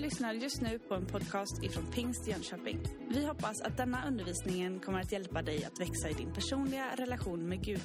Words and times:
lyssnar 0.00 0.32
just 0.32 0.60
nu 0.60 0.78
på 0.78 0.94
en 0.94 1.06
podcast 1.06 1.62
ifrån 1.62 1.86
Pingst 1.94 2.28
Jönköping. 2.28 2.80
Vi 3.08 3.26
hoppas 3.26 3.60
att 3.60 3.76
denna 3.76 4.06
undervisning 4.06 4.80
kommer 4.80 5.00
att 5.00 5.12
hjälpa 5.12 5.42
dig 5.42 5.64
att 5.64 5.80
växa 5.80 6.08
i 6.08 6.12
din 6.12 6.34
personliga 6.34 6.84
relation 6.96 7.48
med 7.48 7.64
Gud. 7.64 7.80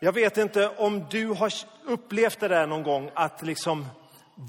Jag 0.00 0.12
vet 0.12 0.36
inte 0.36 0.68
om 0.68 1.06
du 1.10 1.28
har 1.28 1.52
upplevt 1.84 2.40
det 2.40 2.48
där 2.48 2.66
någon 2.66 2.82
gång, 2.82 3.10
att 3.14 3.42
liksom 3.42 3.86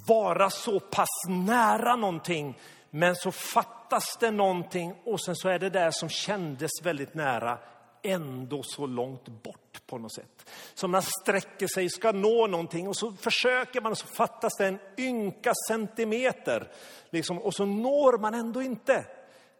vara 0.07 0.49
så 0.49 0.79
pass 0.79 1.25
nära 1.29 1.95
någonting, 1.95 2.59
men 2.89 3.15
så 3.15 3.31
fattas 3.31 4.17
det 4.19 4.31
någonting 4.31 4.95
och 5.05 5.21
sen 5.21 5.35
så 5.35 5.49
är 5.49 5.59
det 5.59 5.69
där 5.69 5.91
som 5.91 6.09
kändes 6.09 6.71
väldigt 6.83 7.13
nära 7.13 7.59
ändå 8.05 8.63
så 8.63 8.85
långt 8.85 9.27
bort 9.43 9.81
på 9.87 9.97
något 9.97 10.13
sätt. 10.13 10.49
Som 10.73 10.91
man 10.91 11.01
sträcker 11.01 11.67
sig, 11.67 11.89
ska 11.89 12.11
nå 12.11 12.47
någonting 12.47 12.87
och 12.87 12.97
så 12.97 13.11
försöker 13.11 13.81
man 13.81 13.91
och 13.91 13.97
så 13.97 14.07
fattas 14.07 14.53
det 14.57 14.67
en 14.67 14.79
ynka 14.97 15.53
centimeter. 15.67 16.71
Liksom, 17.09 17.39
och 17.39 17.53
så 17.53 17.65
når 17.65 18.17
man 18.17 18.33
ändå 18.33 18.61
inte. 18.61 19.05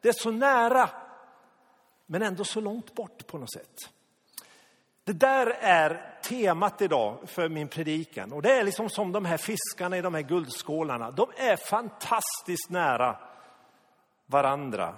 Det 0.02 0.10
är 0.10 0.14
så 0.14 0.32
nära, 0.32 0.90
men 2.06 2.22
ändå 2.22 2.44
så 2.44 2.62
långt 2.62 2.96
bort 2.96 3.28
på 3.28 3.38
något 3.38 3.54
sätt. 3.54 3.90
Det 5.04 5.14
där 5.14 5.48
är 5.60 6.20
temat 6.24 6.82
idag 6.82 7.18
för 7.26 7.50
min 7.50 7.68
predikan. 7.68 8.34
Och 8.34 8.42
det 8.42 8.52
är 8.52 8.64
liksom 8.64 8.90
som 8.90 9.12
de 9.12 9.26
här 9.26 9.38
fiskarna 9.38 9.98
i 9.98 10.02
de 10.02 10.14
här 10.14 10.22
guldskålarna. 10.22 11.12
De 11.12 11.30
är 11.36 11.56
fantastiskt 11.56 12.70
nära 12.70 13.18
varandra, 14.26 14.96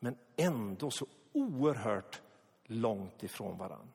men 0.00 0.16
ändå 0.36 0.90
så 0.90 1.06
oerhört 1.32 2.20
långt 2.68 3.22
ifrån 3.22 3.58
varandra. 3.58 3.88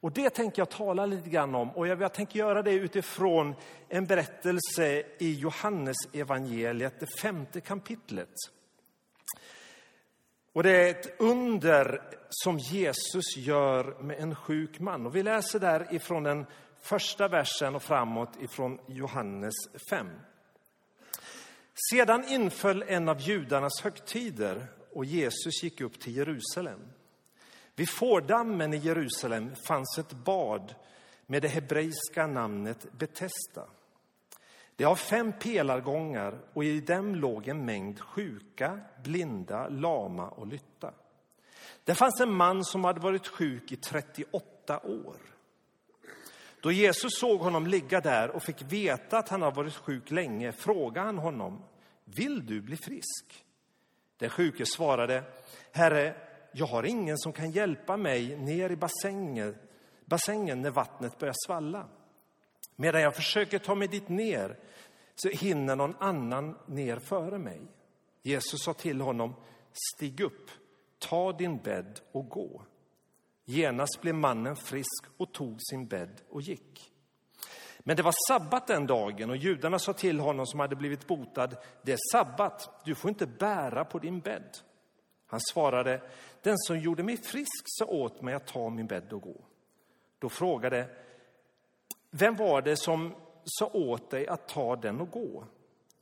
Och 0.00 0.12
det 0.12 0.30
tänker 0.30 0.60
jag 0.60 0.70
tala 0.70 1.06
lite 1.06 1.30
grann 1.30 1.54
om 1.54 1.70
och 1.70 1.86
jag, 1.86 2.14
tänker 2.14 2.38
göra 2.38 2.62
det 2.62 2.72
utifrån 2.72 3.54
en 3.88 4.06
berättelse 4.06 5.02
i 5.18 5.34
Johannes 5.34 5.96
evangeliet, 6.12 7.00
det 7.00 7.20
femte 7.20 7.60
kapitlet. 7.60 8.34
Och 10.52 10.62
det 10.62 10.70
är 10.70 10.90
ett 10.90 11.20
under 11.20 12.02
som 12.28 12.58
Jesus 12.58 13.36
gör 13.36 14.02
med 14.02 14.20
en 14.20 14.34
sjuk 14.34 14.80
man. 14.80 15.06
Och 15.06 15.16
vi 15.16 15.22
läser 15.22 15.58
där 15.58 15.94
ifrån 15.94 16.22
den 16.22 16.46
första 16.80 17.28
versen 17.28 17.74
och 17.74 17.82
framåt 17.82 18.36
ifrån 18.40 18.80
Johannes 18.86 19.54
5. 19.90 20.06
Sedan 21.90 22.24
inföll 22.28 22.84
en 22.86 23.08
av 23.08 23.20
judarnas 23.20 23.80
högtider 23.82 24.66
och 24.92 25.04
Jesus 25.04 25.62
gick 25.62 25.80
upp 25.80 26.00
till 26.00 26.16
Jerusalem. 26.16 26.80
Vid 27.78 27.90
fårdammen 27.90 28.74
i 28.74 28.76
Jerusalem 28.76 29.54
fanns 29.68 29.98
ett 29.98 30.12
bad 30.12 30.74
med 31.26 31.42
det 31.42 31.48
hebreiska 31.48 32.26
namnet 32.26 32.86
Betesda. 32.92 33.66
Det 34.76 34.84
har 34.84 34.96
fem 34.96 35.32
pelargångar 35.32 36.38
och 36.52 36.64
i 36.64 36.80
dem 36.80 37.14
låg 37.14 37.48
en 37.48 37.64
mängd 37.64 38.00
sjuka, 38.00 38.80
blinda, 39.02 39.68
lama 39.68 40.28
och 40.28 40.46
lytta. 40.46 40.92
Det 41.84 41.94
fanns 41.94 42.20
en 42.20 42.32
man 42.32 42.64
som 42.64 42.84
hade 42.84 43.00
varit 43.00 43.26
sjuk 43.26 43.72
i 43.72 43.76
38 43.76 44.80
år. 44.80 45.16
Då 46.60 46.72
Jesus 46.72 47.18
såg 47.18 47.40
honom 47.40 47.66
ligga 47.66 48.00
där 48.00 48.30
och 48.30 48.42
fick 48.42 48.62
veta 48.62 49.18
att 49.18 49.28
han 49.28 49.42
har 49.42 49.52
varit 49.52 49.74
sjuk 49.74 50.10
länge 50.10 50.52
frågade 50.52 51.06
han 51.06 51.18
honom, 51.18 51.64
vill 52.04 52.46
du 52.46 52.60
bli 52.60 52.76
frisk? 52.76 53.44
Den 54.16 54.30
sjuke 54.30 54.66
svarade, 54.66 55.22
Herre, 55.72 56.27
jag 56.52 56.66
har 56.66 56.82
ingen 56.82 57.18
som 57.18 57.32
kan 57.32 57.50
hjälpa 57.50 57.96
mig 57.96 58.36
ner 58.36 58.70
i 58.70 58.76
bassängen, 58.76 59.56
bassängen 60.04 60.62
när 60.62 60.70
vattnet 60.70 61.18
börjar 61.18 61.34
svalla. 61.46 61.88
Medan 62.76 63.02
jag 63.02 63.16
försöker 63.16 63.58
ta 63.58 63.74
mig 63.74 63.88
dit 63.88 64.08
ner 64.08 64.58
så 65.14 65.28
hinner 65.28 65.76
någon 65.76 65.96
annan 65.98 66.58
ner 66.66 66.98
före 66.98 67.38
mig. 67.38 67.60
Jesus 68.22 68.62
sa 68.62 68.74
till 68.74 69.00
honom, 69.00 69.34
stig 69.72 70.20
upp, 70.20 70.50
ta 70.98 71.32
din 71.32 71.58
bädd 71.58 72.00
och 72.12 72.28
gå. 72.28 72.62
Genast 73.44 74.00
blev 74.00 74.14
mannen 74.14 74.56
frisk 74.56 75.04
och 75.16 75.32
tog 75.32 75.58
sin 75.60 75.86
bädd 75.86 76.20
och 76.30 76.42
gick. 76.42 76.92
Men 77.78 77.96
det 77.96 78.02
var 78.02 78.14
sabbat 78.28 78.66
den 78.66 78.86
dagen 78.86 79.30
och 79.30 79.36
judarna 79.36 79.78
sa 79.78 79.92
till 79.92 80.20
honom 80.20 80.46
som 80.46 80.60
hade 80.60 80.76
blivit 80.76 81.06
botad, 81.06 81.56
det 81.82 81.92
är 81.92 81.98
sabbat, 82.12 82.82
du 82.84 82.94
får 82.94 83.08
inte 83.08 83.26
bära 83.26 83.84
på 83.84 83.98
din 83.98 84.20
bädd. 84.20 84.58
Han 85.26 85.40
svarade, 85.40 86.02
den 86.42 86.58
som 86.58 86.78
gjorde 86.78 87.02
mig 87.02 87.16
frisk 87.16 87.64
sa 87.64 87.84
åt 87.84 88.22
mig 88.22 88.34
att 88.34 88.46
ta 88.46 88.70
min 88.70 88.86
bädd 88.86 89.12
och 89.12 89.22
gå. 89.22 89.36
Då 90.18 90.28
frågade, 90.28 90.88
vem 92.10 92.36
var 92.36 92.62
det 92.62 92.76
som 92.76 93.14
sa 93.44 93.66
åt 93.66 94.10
dig 94.10 94.26
att 94.26 94.48
ta 94.48 94.76
den 94.76 95.00
och 95.00 95.10
gå? 95.10 95.44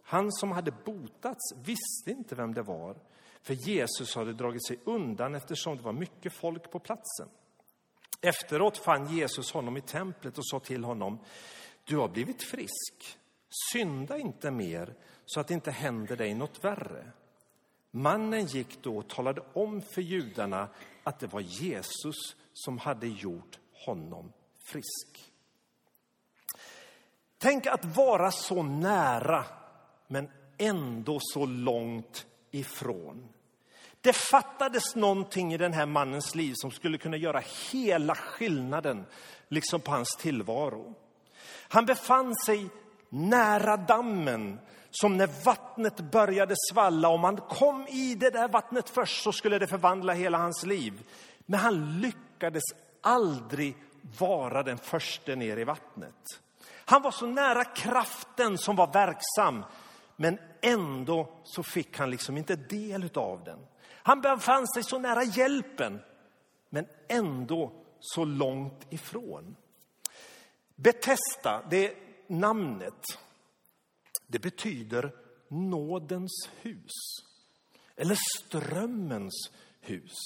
Han 0.02 0.32
som 0.32 0.52
hade 0.52 0.70
botats 0.84 1.54
visste 1.56 2.10
inte 2.10 2.34
vem 2.34 2.54
det 2.54 2.62
var, 2.62 2.96
för 3.42 3.54
Jesus 3.54 4.14
hade 4.14 4.32
dragit 4.32 4.66
sig 4.66 4.78
undan 4.84 5.34
eftersom 5.34 5.76
det 5.76 5.82
var 5.82 5.92
mycket 5.92 6.32
folk 6.32 6.70
på 6.70 6.78
platsen. 6.78 7.28
Efteråt 8.20 8.76
fann 8.76 9.16
Jesus 9.16 9.52
honom 9.52 9.76
i 9.76 9.80
templet 9.80 10.38
och 10.38 10.46
sa 10.46 10.60
till 10.60 10.84
honom, 10.84 11.18
du 11.84 11.96
har 11.96 12.08
blivit 12.08 12.42
frisk. 12.42 13.18
Synda 13.72 14.18
inte 14.18 14.50
mer 14.50 14.94
så 15.24 15.40
att 15.40 15.48
det 15.48 15.54
inte 15.54 15.70
händer 15.70 16.16
dig 16.16 16.34
något 16.34 16.64
värre. 16.64 17.12
Mannen 17.96 18.46
gick 18.46 18.82
då 18.82 18.96
och 18.96 19.08
talade 19.08 19.42
om 19.52 19.82
för 19.82 20.02
judarna 20.02 20.68
att 21.04 21.18
det 21.18 21.26
var 21.26 21.40
Jesus 21.40 22.36
som 22.52 22.78
hade 22.78 23.06
gjort 23.06 23.58
honom 23.72 24.32
frisk. 24.64 25.32
Tänk 27.38 27.66
att 27.66 27.84
vara 27.84 28.30
så 28.30 28.62
nära, 28.62 29.44
men 30.06 30.30
ändå 30.58 31.18
så 31.20 31.46
långt 31.46 32.26
ifrån. 32.50 33.28
Det 34.00 34.12
fattades 34.12 34.96
någonting 34.96 35.54
i 35.54 35.56
den 35.56 35.72
här 35.72 35.86
mannens 35.86 36.34
liv 36.34 36.52
som 36.56 36.70
skulle 36.70 36.98
kunna 36.98 37.16
göra 37.16 37.42
hela 37.72 38.14
skillnaden 38.14 39.06
liksom 39.48 39.80
på 39.80 39.90
hans 39.90 40.16
tillvaro. 40.16 40.94
Han 41.68 41.86
befann 41.86 42.34
sig 42.36 42.68
nära 43.08 43.76
dammen 43.76 44.58
som 45.00 45.16
när 45.16 45.44
vattnet 45.44 46.00
började 46.00 46.54
svalla. 46.72 47.08
Om 47.08 47.24
han 47.24 47.36
kom 47.36 47.86
i 47.88 48.14
det 48.14 48.30
där 48.30 48.48
vattnet 48.48 48.90
först 48.90 49.22
så 49.22 49.32
skulle 49.32 49.58
det 49.58 49.66
förvandla 49.66 50.12
hela 50.12 50.38
hans 50.38 50.66
liv. 50.66 51.02
Men 51.46 51.60
han 51.60 52.00
lyckades 52.00 52.62
aldrig 53.00 53.76
vara 54.18 54.62
den 54.62 54.78
första 54.78 55.34
ner 55.34 55.56
i 55.56 55.64
vattnet. 55.64 56.40
Han 56.84 57.02
var 57.02 57.10
så 57.10 57.26
nära 57.26 57.64
kraften 57.64 58.58
som 58.58 58.76
var 58.76 58.86
verksam, 58.92 59.64
men 60.16 60.38
ändå 60.60 61.28
så 61.44 61.62
fick 61.62 61.98
han 61.98 62.10
liksom 62.10 62.36
inte 62.36 62.56
del 62.56 63.10
av 63.14 63.44
den. 63.44 63.58
Han 63.92 64.20
befann 64.20 64.68
sig 64.68 64.82
så 64.82 64.98
nära 64.98 65.22
hjälpen, 65.22 66.00
men 66.70 66.86
ändå 67.08 67.72
så 68.00 68.24
långt 68.24 68.86
ifrån. 68.90 69.56
Betesta, 70.74 71.62
det 71.70 71.86
är 71.86 71.94
namnet. 72.26 73.18
Det 74.26 74.38
betyder 74.38 75.12
nådens 75.48 76.48
hus, 76.62 76.92
eller 77.96 78.18
strömmens 78.36 79.50
hus. 79.80 80.16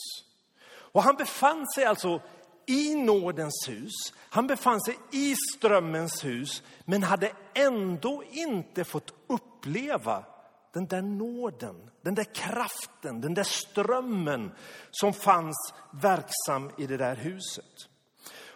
Och 0.71 1.03
han 1.03 1.17
befann 1.17 1.67
sig 1.75 1.85
alltså 1.85 2.23
i 2.67 2.95
nådens 2.95 3.69
hus, 3.69 3.93
han 4.17 4.47
befann 4.47 4.81
sig 4.81 4.99
i 5.13 5.35
strömmens 5.57 6.25
hus 6.25 6.63
men 6.85 7.03
hade 7.03 7.33
ändå 7.55 8.25
inte 8.31 8.85
fått 8.85 9.15
uppleva 9.27 10.25
den 10.73 10.87
där 10.87 11.03
nåden, 11.03 11.91
den 12.03 12.15
där 12.15 12.35
kraften, 12.35 13.21
den 13.21 13.35
där 13.35 13.43
strömmen 13.43 14.53
som 14.91 15.13
fanns 15.13 15.75
verksam 15.93 16.71
i 16.79 16.87
det 16.87 16.97
där 16.97 17.17
huset. 17.17 17.89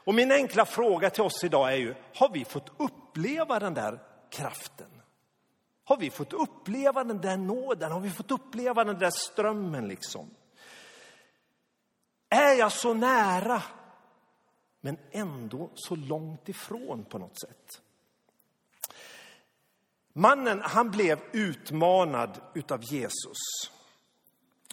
Och 0.04 0.14
min 0.14 0.32
enkla 0.32 0.66
fråga 0.66 1.10
till 1.10 1.22
oss 1.22 1.44
idag 1.44 1.72
är 1.72 1.76
ju, 1.76 1.94
har 2.14 2.32
vi 2.32 2.44
fått 2.44 2.72
uppleva 2.78 3.58
den 3.58 3.74
där 3.74 4.02
kraften? 4.30 5.02
Har 5.84 5.96
vi 5.96 6.10
fått 6.10 6.32
uppleva 6.32 7.04
den 7.04 7.20
där 7.20 7.36
nåden? 7.36 7.92
Har 7.92 8.00
vi 8.00 8.10
fått 8.10 8.30
uppleva 8.30 8.84
den 8.84 8.98
där 8.98 9.10
strömmen 9.10 9.88
liksom? 9.88 10.30
Är 12.28 12.54
jag 12.54 12.72
så 12.72 12.94
nära, 12.94 13.62
men 14.80 14.98
ändå 15.10 15.70
så 15.74 15.96
långt 15.96 16.48
ifrån 16.48 17.04
på 17.04 17.18
något 17.18 17.40
sätt? 17.40 17.82
Mannen 20.12 20.60
han 20.62 20.90
blev 20.90 21.20
utmanad 21.32 22.40
utav 22.54 22.82
Jesus. 22.82 23.38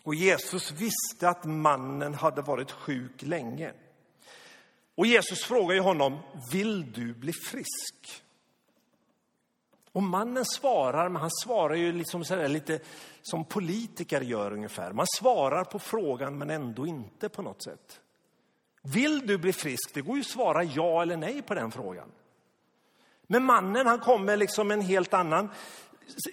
Och 0.03 0.15
Jesus 0.15 0.71
visste 0.71 1.29
att 1.29 1.45
mannen 1.45 2.13
hade 2.13 2.41
varit 2.41 2.71
sjuk 2.71 3.21
länge. 3.21 3.73
Och 4.95 5.05
Jesus 5.05 5.43
frågar 5.43 5.75
ju 5.75 5.81
honom, 5.81 6.19
vill 6.51 6.91
du 6.91 7.13
bli 7.13 7.33
frisk? 7.33 8.23
Och 9.91 10.03
mannen 10.03 10.45
svarar, 10.45 11.09
men 11.09 11.21
han 11.21 11.31
svarar 11.43 11.75
ju 11.75 11.91
liksom 11.91 12.25
så 12.25 12.47
lite 12.47 12.79
som 13.21 13.45
politiker 13.45 14.21
gör 14.21 14.53
ungefär. 14.53 14.93
Man 14.93 15.05
svarar 15.17 15.63
på 15.63 15.79
frågan 15.79 16.37
men 16.37 16.49
ändå 16.49 16.87
inte 16.87 17.29
på 17.29 17.41
något 17.41 17.63
sätt. 17.63 18.01
Vill 18.81 19.27
du 19.27 19.37
bli 19.37 19.53
frisk? 19.53 19.93
Det 19.93 20.01
går 20.01 20.15
ju 20.15 20.21
att 20.21 20.27
svara 20.27 20.63
ja 20.63 21.01
eller 21.01 21.17
nej 21.17 21.41
på 21.41 21.53
den 21.53 21.71
frågan. 21.71 22.11
Men 23.27 23.43
mannen 23.43 23.87
han 23.87 23.99
kommer 23.99 24.37
liksom 24.37 24.71
en 24.71 24.81
helt 24.81 25.13
annan, 25.13 25.49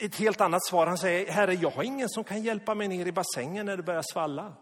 ett 0.00 0.16
helt 0.16 0.40
annat 0.40 0.66
svar. 0.66 0.86
Han 0.86 0.98
säger, 0.98 1.32
Herre, 1.32 1.54
jag 1.54 1.70
har 1.70 1.82
ingen 1.82 2.08
som 2.08 2.24
kan 2.24 2.42
hjälpa 2.42 2.74
mig 2.74 2.88
ner 2.88 3.06
i 3.06 3.12
bassängen 3.12 3.66
när 3.66 3.76
det 3.76 3.82
börjar 3.82 4.04
svalla. 4.12 4.54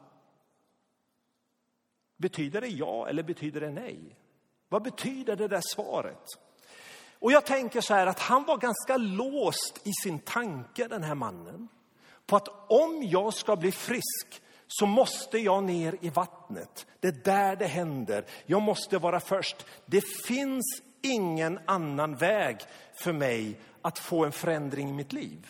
Betyder 2.16 2.60
det 2.60 2.68
ja 2.68 3.08
eller 3.08 3.22
betyder 3.22 3.60
det 3.60 3.70
nej? 3.70 4.16
Vad 4.68 4.82
betyder 4.82 5.36
det 5.36 5.48
där 5.48 5.62
svaret? 5.74 6.45
Och 7.20 7.32
jag 7.32 7.46
tänker 7.46 7.80
så 7.80 7.94
här 7.94 8.06
att 8.06 8.20
han 8.20 8.44
var 8.44 8.56
ganska 8.56 8.96
låst 8.96 9.80
i 9.84 9.92
sin 10.02 10.18
tanke, 10.18 10.88
den 10.88 11.02
här 11.02 11.14
mannen. 11.14 11.68
På 12.26 12.36
att 12.36 12.48
om 12.70 13.02
jag 13.02 13.34
ska 13.34 13.56
bli 13.56 13.72
frisk 13.72 14.42
så 14.66 14.86
måste 14.86 15.38
jag 15.38 15.64
ner 15.64 15.96
i 16.00 16.10
vattnet. 16.10 16.86
Det 17.00 17.08
är 17.08 17.24
där 17.24 17.56
det 17.56 17.66
händer. 17.66 18.24
Jag 18.46 18.62
måste 18.62 18.98
vara 18.98 19.20
först. 19.20 19.66
Det 19.86 20.00
finns 20.00 20.82
ingen 21.02 21.58
annan 21.66 22.16
väg 22.16 22.58
för 22.94 23.12
mig 23.12 23.60
att 23.82 23.98
få 23.98 24.24
en 24.24 24.32
förändring 24.32 24.88
i 24.88 24.92
mitt 24.92 25.12
liv. 25.12 25.46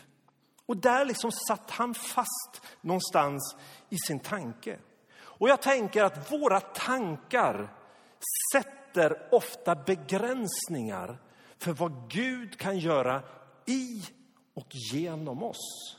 Och 0.66 0.76
där 0.76 1.04
liksom 1.04 1.32
satt 1.32 1.70
han 1.70 1.94
fast 1.94 2.62
någonstans 2.80 3.56
i 3.88 3.98
sin 3.98 4.20
tanke. 4.20 4.78
Och 5.16 5.48
jag 5.48 5.62
tänker 5.62 6.04
att 6.04 6.32
våra 6.32 6.60
tankar 6.60 7.72
sätter 8.52 9.28
ofta 9.34 9.74
begränsningar 9.74 11.18
för 11.58 11.72
vad 11.72 12.10
Gud 12.10 12.58
kan 12.58 12.78
göra 12.78 13.22
i 13.66 14.02
och 14.54 14.68
genom 14.92 15.42
oss. 15.42 15.96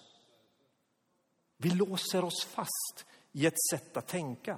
Vi 1.57 1.69
låser 1.69 2.23
oss 2.23 2.45
fast 2.45 3.05
i 3.31 3.45
ett 3.45 3.67
sätt 3.71 3.97
att 3.97 4.07
tänka. 4.07 4.57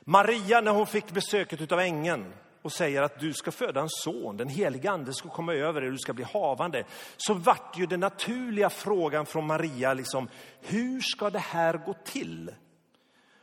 Maria, 0.00 0.60
när 0.60 0.72
hon 0.72 0.86
fick 0.86 1.10
besöket 1.10 1.72
av 1.72 1.80
ängeln 1.80 2.32
och 2.62 2.72
säger 2.72 3.02
att 3.02 3.20
du 3.20 3.32
ska 3.32 3.50
föda 3.50 3.80
en 3.80 3.88
son, 3.90 4.36
den 4.36 4.48
heliga 4.48 4.90
ande 4.90 5.14
ska 5.14 5.28
komma 5.28 5.54
över 5.54 5.80
dig, 5.80 5.90
du 5.90 5.98
ska 5.98 6.12
bli 6.12 6.24
havande. 6.24 6.84
Så 7.16 7.34
vart 7.34 7.78
ju 7.78 7.86
den 7.86 8.00
naturliga 8.00 8.70
frågan 8.70 9.26
från 9.26 9.46
Maria, 9.46 9.94
liksom, 9.94 10.28
hur 10.60 11.00
ska 11.00 11.30
det 11.30 11.38
här 11.38 11.76
gå 11.86 11.94
till? 12.04 12.54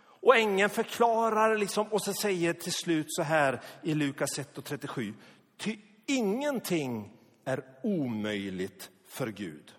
Och 0.03 0.36
ängeln 0.36 0.69
förklarar 0.69 1.57
liksom, 1.57 1.88
och 1.88 2.01
så 2.01 2.13
säger 2.13 2.53
till 2.53 2.74
slut 2.74 3.06
så 3.09 3.24
här 3.24 3.62
i 3.83 3.94
Lukas 3.94 4.39
1 4.39 4.57
och 4.57 4.65
37. 4.65 5.13
Ty 5.57 5.77
ingenting 6.06 7.12
är 7.45 7.63
omöjligt 7.83 8.89
för 9.07 9.27
Gud. 9.27 9.74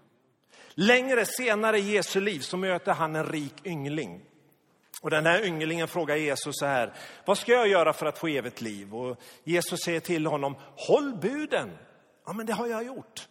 Längre 0.75 1.25
senare 1.25 1.79
i 1.79 1.91
Jesu 1.91 2.21
liv 2.21 2.41
så 2.41 2.57
möter 2.57 2.93
han 2.93 3.17
en 3.17 3.27
rik 3.27 3.67
yngling. 3.67 4.21
Och 5.01 5.11
den 5.11 5.27
här 5.27 5.45
ynglingen 5.45 5.89
frågar 5.89 6.17
Jesus 6.17 6.59
så 6.59 6.67
här, 6.67 6.95
vad 7.25 7.39
ska 7.39 7.53
jag 7.53 7.69
göra 7.69 7.93
för 7.93 8.07
att 8.07 8.19
få 8.19 8.29
evigt 8.29 8.61
liv? 8.61 8.95
Och 8.95 9.21
Jesus 9.45 9.81
säger 9.85 10.01
till 10.01 10.27
honom, 10.27 10.57
håll 10.77 11.15
buden. 11.15 11.71
Ja, 12.27 12.33
men 12.33 12.47
det 12.47 12.53
har 12.53 12.67
jag 12.67 12.85
gjort. 12.85 13.29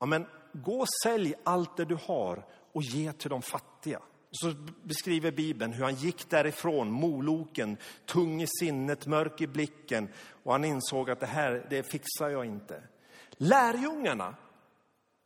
Ja, 0.00 0.06
men 0.06 0.26
gå 0.52 0.80
och 0.80 0.88
sälj 1.04 1.34
allt 1.44 1.76
det 1.76 1.84
du 1.84 1.98
har 2.06 2.46
och 2.72 2.82
ge 2.82 3.12
till 3.12 3.30
de 3.30 3.42
fattiga. 3.42 4.00
Så 4.30 4.54
beskriver 4.82 5.30
Bibeln 5.30 5.72
hur 5.72 5.84
han 5.84 5.94
gick 5.94 6.30
därifrån, 6.30 6.90
moloken, 6.90 7.76
tung 8.06 8.42
i 8.42 8.46
sinnet, 8.46 9.06
mörk 9.06 9.40
i 9.40 9.46
blicken. 9.46 10.08
Och 10.42 10.52
han 10.52 10.64
insåg 10.64 11.10
att 11.10 11.20
det 11.20 11.26
här, 11.26 11.66
det 11.70 11.82
fixar 11.82 12.28
jag 12.28 12.44
inte. 12.44 12.82
Lärjungarna 13.30 14.34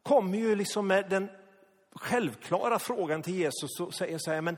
kommer 0.02 0.38
ju 0.38 0.54
liksom 0.54 0.86
med 0.86 1.10
den 1.10 1.28
självklara 1.92 2.78
frågan 2.78 3.22
till 3.22 3.34
Jesus 3.34 3.80
och 3.80 3.94
säger 3.94 4.18
så 4.18 4.30
här, 4.30 4.40
men 4.40 4.56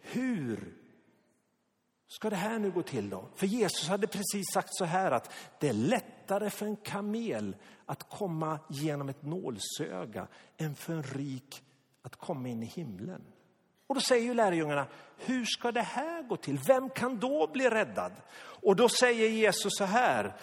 hur 0.00 0.74
ska 2.08 2.30
det 2.30 2.36
här 2.36 2.58
nu 2.58 2.70
gå 2.70 2.82
till 2.82 3.10
då? 3.10 3.28
För 3.34 3.46
Jesus 3.46 3.88
hade 3.88 4.06
precis 4.06 4.52
sagt 4.52 4.68
så 4.72 4.84
här 4.84 5.10
att 5.10 5.32
det 5.60 5.68
är 5.68 5.72
lättare 5.72 6.50
för 6.50 6.66
en 6.66 6.76
kamel 6.76 7.56
att 7.86 8.10
komma 8.10 8.58
genom 8.68 9.08
ett 9.08 9.22
nålsöga 9.22 10.26
än 10.56 10.74
för 10.74 10.92
en 10.92 11.02
rik 11.02 11.62
att 12.06 12.16
komma 12.16 12.48
in 12.48 12.62
i 12.62 12.66
himlen. 12.66 13.22
Och 13.86 13.94
då 13.94 14.00
säger 14.00 14.24
ju 14.24 14.34
lärjungarna, 14.34 14.86
hur 15.18 15.44
ska 15.44 15.72
det 15.72 15.82
här 15.82 16.22
gå 16.22 16.36
till? 16.36 16.58
Vem 16.66 16.90
kan 16.90 17.18
då 17.18 17.50
bli 17.52 17.70
räddad? 17.70 18.12
Och 18.62 18.76
då 18.76 18.88
säger 18.88 19.28
Jesus 19.28 19.72
så 19.76 19.84
här 19.84 20.36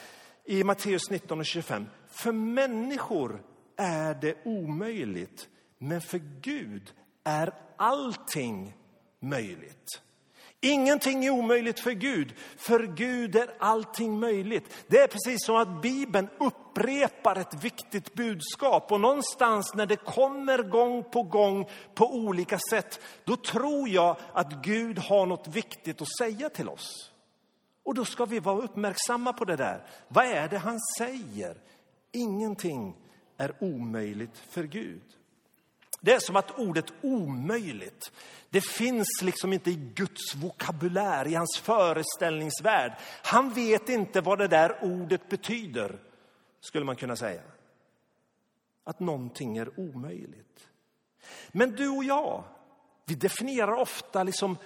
i 0.45 0.63
Matteus 0.63 1.09
19 1.09 1.39
och 1.39 1.45
25. 1.45 1.85
För 2.07 2.31
människor 2.31 3.43
är 3.77 4.13
det 4.13 4.45
omöjligt, 4.45 5.49
men 5.77 6.01
för 6.01 6.21
Gud 6.41 6.93
är 7.23 7.53
allting 7.77 8.73
möjligt. 9.19 10.01
Ingenting 10.65 11.25
är 11.25 11.29
omöjligt 11.29 11.79
för 11.79 11.91
Gud. 11.91 12.33
För 12.57 12.83
Gud 12.83 13.35
är 13.35 13.49
allting 13.59 14.19
möjligt. 14.19 14.85
Det 14.87 14.99
är 14.99 15.07
precis 15.07 15.45
som 15.45 15.55
att 15.55 15.81
Bibeln 15.81 16.29
upprepar 16.39 17.35
ett 17.35 17.63
viktigt 17.63 18.13
budskap. 18.13 18.91
Och 18.91 19.01
någonstans 19.01 19.73
när 19.75 19.85
det 19.85 19.95
kommer 19.95 20.57
gång 20.57 21.03
på 21.03 21.23
gång 21.23 21.69
på 21.93 22.15
olika 22.15 22.59
sätt, 22.69 22.99
då 23.23 23.35
tror 23.35 23.89
jag 23.89 24.17
att 24.33 24.63
Gud 24.63 24.99
har 24.99 25.25
något 25.25 25.47
viktigt 25.47 26.01
att 26.01 26.17
säga 26.17 26.49
till 26.49 26.69
oss. 26.69 27.11
Och 27.83 27.95
då 27.95 28.05
ska 28.05 28.25
vi 28.25 28.39
vara 28.39 28.63
uppmärksamma 28.63 29.33
på 29.33 29.45
det 29.45 29.55
där. 29.55 29.87
Vad 30.07 30.25
är 30.25 30.47
det 30.47 30.57
han 30.57 30.79
säger? 30.97 31.57
Ingenting 32.11 32.95
är 33.37 33.63
omöjligt 33.63 34.37
för 34.49 34.63
Gud. 34.63 35.03
Det 36.03 36.13
är 36.13 36.19
som 36.19 36.35
att 36.35 36.59
ordet 36.59 36.93
omöjligt, 37.01 38.11
det 38.49 38.61
finns 38.61 39.07
liksom 39.21 39.53
inte 39.53 39.71
i 39.71 39.91
Guds 39.95 40.35
vokabulär, 40.35 41.27
i 41.27 41.33
hans 41.33 41.57
föreställningsvärld. 41.57 42.93
Han 43.23 43.53
vet 43.53 43.89
inte 43.89 44.21
vad 44.21 44.39
det 44.39 44.47
där 44.47 44.77
ordet 44.81 45.29
betyder, 45.29 45.99
skulle 46.59 46.85
man 46.85 46.95
kunna 46.95 47.15
säga. 47.15 47.41
Att 48.83 48.99
någonting 48.99 49.57
är 49.57 49.79
omöjligt. 49.79 50.67
Men 51.51 51.71
du 51.71 51.89
och 51.89 52.03
jag, 52.03 52.43
vi 53.05 53.15
definierar 53.15 53.73
ofta 53.73 54.23
liksom 54.23 54.57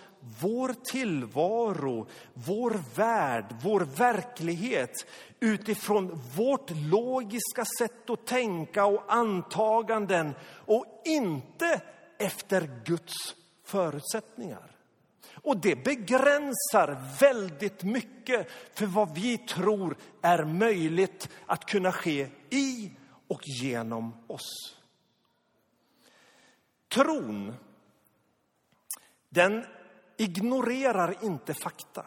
vår 0.41 0.75
tillvaro, 0.91 2.07
vår 2.33 2.79
värld, 2.95 3.55
vår 3.63 3.81
verklighet 3.81 5.05
utifrån 5.39 6.21
vårt 6.35 6.69
logiska 6.69 7.65
sätt 7.79 8.09
att 8.09 8.27
tänka 8.27 8.85
och 8.85 9.03
antaganden 9.07 10.33
och 10.65 11.01
inte 11.05 11.81
efter 12.17 12.81
Guds 12.85 13.35
förutsättningar. 13.63 14.71
Och 15.33 15.57
det 15.57 15.83
begränsar 15.83 17.17
väldigt 17.19 17.83
mycket 17.83 18.47
för 18.73 18.85
vad 18.85 19.15
vi 19.15 19.37
tror 19.37 19.97
är 20.21 20.45
möjligt 20.45 21.29
att 21.45 21.65
kunna 21.65 21.91
ske 21.91 22.29
i 22.49 22.91
och 23.27 23.41
genom 23.61 24.13
oss. 24.27 24.77
Tron, 26.89 27.53
den 29.37 29.65
ignorerar 30.17 31.15
inte 31.21 31.53
fakta. 31.53 32.05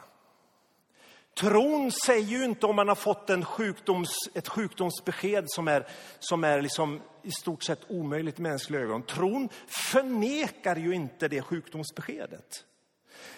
Tron 1.41 1.93
säger 1.93 2.27
ju 2.27 2.45
inte 2.45 2.67
om 2.67 2.77
man 2.77 2.89
har 2.89 2.95
fått 2.95 3.31
en 3.31 3.45
sjukdoms, 3.45 4.11
ett 4.35 4.49
sjukdomsbesked 4.49 5.45
som 5.47 5.69
är, 5.69 5.87
som 6.19 6.45
är 6.45 6.63
liksom 6.63 7.01
i 7.23 7.31
stort 7.31 7.63
sett 7.63 7.81
omöjligt 7.89 8.39
i 8.39 8.43
mänskliga 8.43 8.81
ögon. 8.81 9.03
Tron 9.03 9.49
förnekar 9.67 10.77
ju 10.77 10.95
inte 10.95 11.29
det 11.29 11.43
sjukdomsbeskedet. 11.43 12.65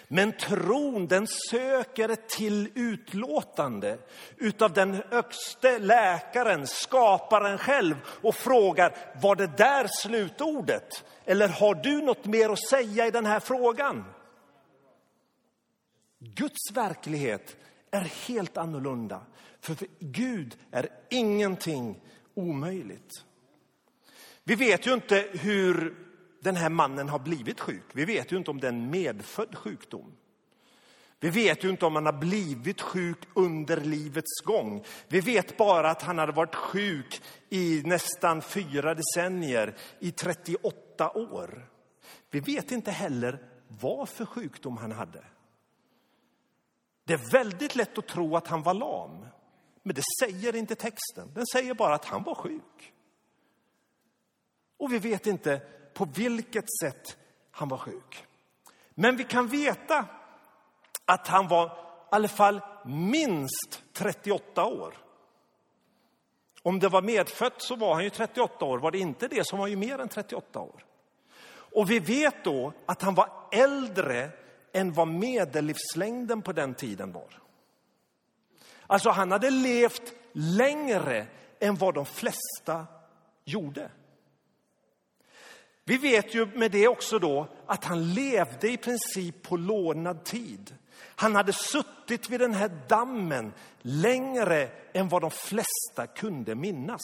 Men 0.07 0.31
tron 0.31 1.07
den 1.07 1.27
söker 1.27 2.09
ett 2.09 2.29
till 2.29 2.69
utlåtande 2.75 3.97
utav 4.37 4.73
den 4.73 5.03
högste 5.11 5.79
läkaren, 5.79 6.67
skaparen 6.67 7.57
själv 7.57 7.95
och 8.05 8.35
frågar, 8.35 8.95
var 9.21 9.35
det 9.35 9.57
där 9.57 9.87
slutordet? 10.01 11.03
Eller 11.25 11.47
har 11.47 11.75
du 11.75 12.01
något 12.01 12.25
mer 12.25 12.49
att 12.49 12.67
säga 12.67 13.07
i 13.07 13.11
den 13.11 13.25
här 13.25 13.39
frågan? 13.39 14.05
Guds 16.19 16.71
verklighet 16.71 17.57
är 17.91 18.01
helt 18.27 18.57
annorlunda. 18.57 19.21
För, 19.61 19.75
för 19.75 19.87
Gud 19.99 20.57
är 20.71 20.89
ingenting 21.09 22.01
omöjligt. 22.33 23.23
Vi 24.43 24.55
vet 24.55 24.87
ju 24.87 24.93
inte 24.93 25.27
hur 25.31 25.95
den 26.43 26.55
här 26.55 26.69
mannen 26.69 27.09
har 27.09 27.19
blivit 27.19 27.59
sjuk. 27.59 27.85
Vi 27.93 28.05
vet 28.05 28.31
ju 28.31 28.37
inte 28.37 28.51
om 28.51 28.59
det 28.59 28.67
är 28.67 28.71
en 28.71 28.89
medfödd 28.89 29.57
sjukdom. 29.57 30.15
Vi 31.19 31.29
vet 31.29 31.63
ju 31.63 31.69
inte 31.69 31.85
om 31.85 31.95
han 31.95 32.05
har 32.05 32.13
blivit 32.13 32.81
sjuk 32.81 33.17
under 33.33 33.77
livets 33.77 34.41
gång. 34.41 34.83
Vi 35.07 35.19
vet 35.19 35.57
bara 35.57 35.89
att 35.89 36.01
han 36.01 36.17
hade 36.17 36.31
varit 36.31 36.55
sjuk 36.55 37.21
i 37.49 37.81
nästan 37.85 38.41
fyra 38.41 38.95
decennier, 38.95 39.75
i 39.99 40.11
38 40.11 41.11
år. 41.11 41.69
Vi 42.31 42.39
vet 42.39 42.71
inte 42.71 42.91
heller 42.91 43.39
vad 43.67 44.09
för 44.09 44.25
sjukdom 44.25 44.77
han 44.77 44.91
hade. 44.91 45.23
Det 47.05 47.13
är 47.13 47.31
väldigt 47.31 47.75
lätt 47.75 47.97
att 47.97 48.07
tro 48.07 48.35
att 48.35 48.47
han 48.47 48.63
var 48.63 48.73
lam. 48.73 49.25
Men 49.83 49.95
det 49.95 50.03
säger 50.19 50.55
inte 50.55 50.75
texten. 50.75 51.31
Den 51.33 51.45
säger 51.47 51.73
bara 51.73 51.95
att 51.95 52.05
han 52.05 52.23
var 52.23 52.35
sjuk. 52.35 52.93
Och 54.77 54.93
vi 54.93 54.99
vet 54.99 55.27
inte 55.27 55.61
på 55.93 56.05
vilket 56.05 56.65
sätt 56.81 57.17
han 57.51 57.69
var 57.69 57.77
sjuk. 57.77 58.25
Men 58.89 59.17
vi 59.17 59.23
kan 59.23 59.47
veta 59.47 60.05
att 61.05 61.27
han 61.27 61.47
var 61.47 61.65
i 61.65 61.69
alla 62.09 62.27
fall 62.27 62.61
minst 62.85 63.83
38 63.93 64.65
år. 64.65 64.97
Om 66.61 66.79
det 66.79 66.89
var 66.89 67.01
medfött 67.01 67.61
så 67.61 67.75
var 67.75 67.93
han 67.93 68.03
ju 68.03 68.09
38 68.09 68.65
år. 68.65 68.79
Var 68.79 68.91
det 68.91 68.99
inte 68.99 69.27
det 69.27 69.47
så 69.47 69.55
var 69.55 69.63
han 69.63 69.69
ju 69.69 69.77
mer 69.77 69.99
än 69.99 70.09
38 70.09 70.59
år. 70.59 70.85
Och 71.49 71.91
vi 71.91 71.99
vet 71.99 72.43
då 72.43 72.73
att 72.85 73.01
han 73.01 73.15
var 73.15 73.29
äldre 73.51 74.29
än 74.73 74.93
vad 74.93 75.07
medellivslängden 75.07 76.41
på 76.41 76.53
den 76.53 76.73
tiden 76.73 77.11
var. 77.11 77.39
Alltså 78.87 79.09
han 79.09 79.31
hade 79.31 79.49
levt 79.49 80.13
längre 80.33 81.27
än 81.59 81.75
vad 81.75 81.93
de 81.93 82.05
flesta 82.05 82.85
gjorde. 83.45 83.89
Vi 85.85 85.97
vet 85.97 86.35
ju 86.35 86.45
med 86.45 86.71
det 86.71 86.87
också 86.87 87.19
då 87.19 87.47
att 87.65 87.83
han 87.83 88.13
levde 88.13 88.71
i 88.71 88.77
princip 88.77 89.41
på 89.41 89.57
lånad 89.57 90.23
tid. 90.23 90.75
Han 91.15 91.35
hade 91.35 91.53
suttit 91.53 92.29
vid 92.29 92.39
den 92.39 92.53
här 92.53 92.71
dammen 92.87 93.53
längre 93.81 94.69
än 94.93 95.09
vad 95.09 95.21
de 95.21 95.31
flesta 95.31 96.07
kunde 96.15 96.55
minnas. 96.55 97.01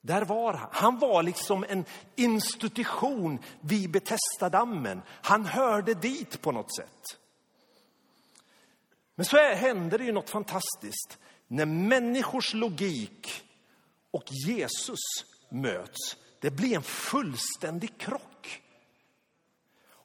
Där 0.00 0.24
var 0.24 0.54
han. 0.54 0.68
Han 0.72 0.98
var 0.98 1.22
liksom 1.22 1.64
en 1.68 1.84
institution 2.16 3.38
vid 3.60 3.90
Betestadammen. 3.90 5.02
Han 5.08 5.46
hörde 5.46 5.94
dit 5.94 6.42
på 6.42 6.52
något 6.52 6.76
sätt. 6.76 7.18
Men 9.14 9.24
så 9.24 9.36
händer 9.36 9.98
det 9.98 10.04
ju 10.04 10.12
något 10.12 10.30
fantastiskt. 10.30 11.18
När 11.46 11.66
människors 11.66 12.54
logik 12.54 13.42
och 14.10 14.24
Jesus 14.46 15.00
möts, 15.48 16.16
det 16.40 16.50
blir 16.50 16.76
en 16.76 16.82
fullständig 16.82 17.98
krock. 17.98 18.62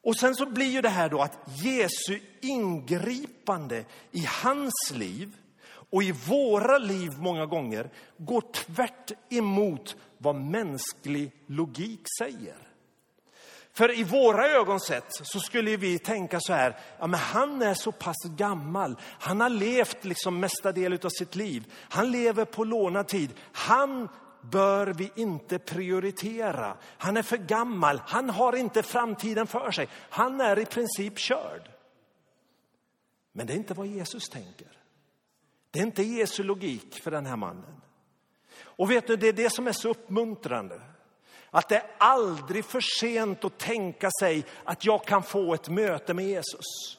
Och 0.04 0.18
sen 0.18 0.36
så 0.36 0.46
blir 0.46 0.66
ju 0.66 0.82
det 0.82 0.90
här 0.90 1.10
då 1.10 1.22
att 1.22 1.40
Jesu 1.64 2.20
ingripande 2.42 3.86
i 4.12 4.26
hans 4.44 4.92
liv 4.94 5.38
och 5.66 6.04
i 6.04 6.12
våra 6.12 6.78
liv 6.78 7.12
många 7.18 7.46
gånger 7.46 7.90
går 8.18 8.42
tvärt 8.42 9.12
emot 9.30 9.96
vad 10.18 10.36
mänsklig 10.36 11.32
logik 11.48 12.02
säger. 12.20 12.58
För 13.74 14.00
i 14.00 14.04
våra 14.04 14.48
ögon 14.50 14.80
sett 14.80 15.06
så 15.10 15.40
skulle 15.40 15.78
vi 15.78 16.00
tänka 16.00 16.40
så 16.40 16.54
här, 16.54 16.78
ja 17.00 17.08
men 17.08 17.20
han 17.20 17.62
är 17.62 17.74
så 17.74 17.92
pass 17.92 18.24
gammal, 18.24 18.98
han 19.20 19.42
har 19.42 19.50
levt 19.50 20.06
liksom 20.06 20.40
mesta 20.40 20.72
delen 20.72 21.00
av 21.04 21.10
sitt 21.10 21.36
liv, 21.36 21.74
han 21.90 22.12
lever 22.12 22.46
på 22.46 22.64
lånad 22.64 23.08
tid, 23.08 23.34
han 23.52 24.10
bör 24.52 24.88
vi 24.88 25.12
inte 25.16 25.60
prioritera. 25.60 26.78
Han 26.98 27.18
är 27.18 27.22
för 27.22 27.38
gammal, 27.38 28.02
han 28.06 28.30
har 28.30 28.56
inte 28.56 28.84
framtiden 28.84 29.48
för 29.48 29.72
sig, 29.72 29.88
han 30.10 30.42
är 30.42 30.60
i 30.60 30.66
princip 30.66 31.18
körd. 31.18 31.70
Men 33.32 33.48
det 33.48 33.54
är 33.54 33.58
inte 33.58 33.74
vad 33.74 33.88
Jesus 33.88 34.30
tänker. 34.30 34.68
Det 35.72 35.80
är 35.80 35.84
inte 35.84 36.04
Jesu 36.04 36.44
logik 36.44 37.02
för 37.04 37.12
den 37.12 37.26
här 37.26 37.36
mannen. 37.36 37.82
Och 38.62 38.92
vet 38.92 39.08
du, 39.08 39.16
det 39.16 39.28
är 39.28 39.34
det 39.34 39.50
som 39.50 39.68
är 39.68 39.72
så 39.72 39.90
uppmuntrande. 39.90 40.82
Att 41.50 41.70
det 41.70 41.76
är 41.76 41.92
aldrig 41.98 42.66
för 42.66 42.82
sent 43.00 43.46
att 43.46 43.58
tänka 43.58 44.10
sig 44.20 44.46
att 44.64 44.86
jag 44.86 45.06
kan 45.06 45.24
få 45.24 45.54
ett 45.54 45.70
möte 45.70 46.14
med 46.14 46.26
Jesus. 46.26 46.98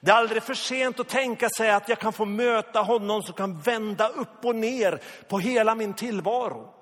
Det 0.00 0.10
är 0.10 0.14
aldrig 0.14 0.42
för 0.42 0.54
sent 0.54 1.00
att 1.00 1.08
tänka 1.08 1.48
sig 1.48 1.70
att 1.70 1.88
jag 1.88 1.98
kan 1.98 2.12
få 2.12 2.24
möta 2.24 2.80
honom 2.80 3.22
som 3.22 3.34
kan 3.34 3.60
vända 3.60 4.08
upp 4.08 4.44
och 4.44 4.56
ner 4.56 5.00
på 5.28 5.38
hela 5.38 5.74
min 5.74 5.94
tillvaro. 5.94 6.74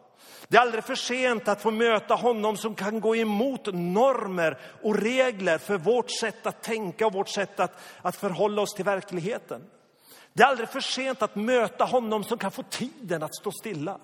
Det 0.49 0.57
är 0.57 0.61
aldrig 0.61 0.85
för 0.85 0.95
sent 0.95 1.49
att 1.49 1.62
få 1.62 1.71
möta 1.71 2.14
honom 2.14 2.57
som 2.57 2.75
kan 2.75 3.00
gå 3.00 3.17
emot 3.17 3.67
normer 3.73 4.59
och 4.83 4.97
regler 4.97 5.59
för 5.59 5.79
vårt 5.79 6.11
sätt 6.11 6.47
att 6.47 6.62
tänka 6.62 7.07
och 7.07 7.12
vårt 7.12 7.29
sätt 7.29 7.61
att, 7.61 7.81
att 8.02 8.17
förhålla 8.17 8.62
oss 8.62 8.75
till 8.75 8.85
verkligheten. 8.85 9.62
Det 10.33 10.43
är 10.43 10.47
aldrig 10.47 10.69
för 10.69 10.81
sent 10.81 11.23
att 11.23 11.37
möta 11.37 11.85
honom 11.85 12.25
som 12.25 12.38
kan 12.38 12.50
få 12.50 12.62
tiden 12.62 13.23
att 13.23 13.35
stå 13.35 13.52
stilla. 13.52 13.99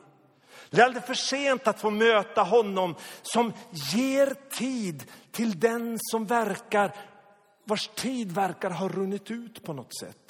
Det 0.71 0.81
är 0.81 0.85
aldrig 0.85 1.05
för 1.05 1.15
sent 1.15 1.67
att 1.67 1.81
få 1.81 1.91
möta 1.91 2.43
honom 2.43 2.95
som 3.23 3.53
ger 3.95 4.35
tid 4.51 5.05
till 5.33 5.61
den 5.61 5.99
som 6.01 6.27
verkar, 6.27 6.93
vars 7.69 7.89
tid 7.89 8.33
verkar 8.33 8.71
ha 8.71 8.89
runnit 8.89 9.31
ut 9.31 9.63
på 9.63 9.73
något 9.73 9.99
sätt. 10.01 10.29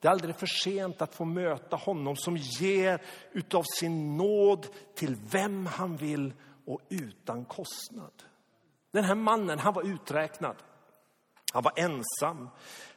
Det 0.00 0.08
är 0.08 0.12
aldrig 0.12 0.36
för 0.36 0.46
sent 0.46 1.02
att 1.02 1.14
få 1.14 1.24
möta 1.24 1.76
honom 1.76 2.16
som 2.16 2.36
ger 2.36 3.02
utav 3.32 3.64
sin 3.80 4.16
nåd 4.16 4.66
till 4.94 5.16
vem 5.30 5.66
han 5.66 5.96
vill 5.96 6.32
och 6.66 6.80
utan 6.88 7.44
kostnad. 7.44 8.22
Den 8.90 9.04
här 9.04 9.14
mannen, 9.14 9.58
han 9.58 9.74
var 9.74 9.82
uträknad. 9.82 10.56
Han 11.52 11.62
var 11.62 11.72
ensam, 11.76 12.48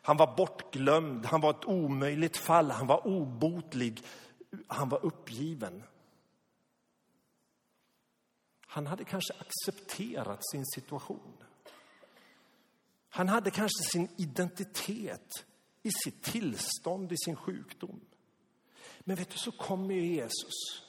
han 0.01 0.17
var 0.17 0.35
bortglömd, 0.35 1.25
han 1.25 1.41
var 1.41 1.49
ett 1.49 1.65
omöjligt 1.65 2.37
fall, 2.37 2.71
han 2.71 2.87
var 2.87 3.07
obotlig, 3.07 4.01
han 4.67 4.89
var 4.89 5.05
uppgiven. 5.05 5.83
Han 8.67 8.87
hade 8.87 9.03
kanske 9.03 9.33
accepterat 9.33 10.39
sin 10.51 10.65
situation. 10.65 11.42
Han 13.15 13.29
hade 13.29 13.51
kanske 13.51 13.83
sin 13.83 14.07
identitet 14.17 15.45
i 15.83 15.89
sitt 16.03 16.23
tillstånd, 16.23 17.11
i 17.11 17.15
sin 17.17 17.35
sjukdom. 17.35 18.01
Men 18.99 19.15
vet 19.15 19.29
du, 19.29 19.37
så 19.37 19.51
kommer 19.51 19.95
Jesus. 19.95 20.83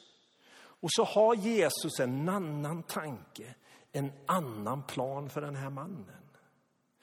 Och 0.57 0.89
så 0.93 1.05
har 1.05 1.35
Jesus 1.35 2.01
en 2.01 2.29
annan 2.29 2.83
tanke, 2.83 3.55
en 3.93 4.13
annan 4.27 4.83
plan 4.83 5.31
för 5.31 5.41
den 5.41 5.57
här 5.57 5.71
mannen. 5.71 6.31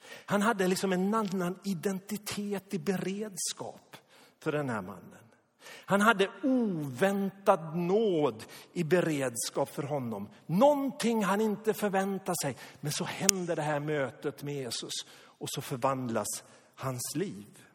Han 0.04 0.42
hade 0.42 0.68
liksom 0.68 0.92
en 0.92 1.14
annan 1.14 1.58
identitet 1.64 2.74
i 2.74 2.78
beredskap 2.78 3.96
för 4.38 4.52
den 4.52 4.68
här 4.68 4.82
mannen. 4.82 5.31
Han 5.64 6.00
hade 6.00 6.30
oväntad 6.42 7.76
nåd 7.76 8.44
i 8.72 8.84
beredskap 8.84 9.68
för 9.68 9.82
honom. 9.82 10.28
Någonting 10.46 11.24
han 11.24 11.40
inte 11.40 11.74
förväntade 11.74 12.36
sig. 12.42 12.56
Men 12.80 12.92
så 12.92 13.04
händer 13.04 13.56
det 13.56 13.62
här 13.62 13.80
mötet 13.80 14.42
med 14.42 14.54
Jesus 14.54 14.92
och 15.14 15.48
så 15.50 15.60
förvandlas 15.60 16.44
hans 16.74 17.14
liv. 17.14 17.66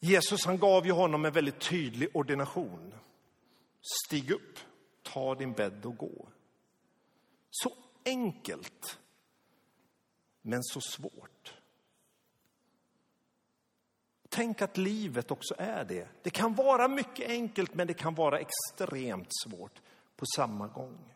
Jesus 0.00 0.46
han 0.46 0.58
gav 0.58 0.86
ju 0.86 0.92
honom 0.92 1.24
en 1.24 1.32
väldigt 1.32 1.60
tydlig 1.60 2.08
ordination. 2.14 2.94
Stig 4.06 4.30
upp, 4.30 4.58
ta 5.02 5.34
din 5.34 5.52
bädd 5.52 5.86
och 5.86 5.96
gå. 5.96 6.28
Så 7.50 7.72
enkelt, 8.04 8.98
men 10.42 10.64
så 10.64 10.80
svårt. 10.80 11.37
Tänk 14.28 14.62
att 14.62 14.76
livet 14.76 15.30
också 15.30 15.54
är 15.58 15.84
det. 15.84 16.08
Det 16.22 16.30
kan 16.30 16.54
vara 16.54 16.88
mycket 16.88 17.30
enkelt, 17.30 17.74
men 17.74 17.86
det 17.86 17.94
kan 17.94 18.14
vara 18.14 18.38
extremt 18.38 19.28
svårt 19.44 19.80
på 20.16 20.24
samma 20.36 20.66
gång. 20.66 21.14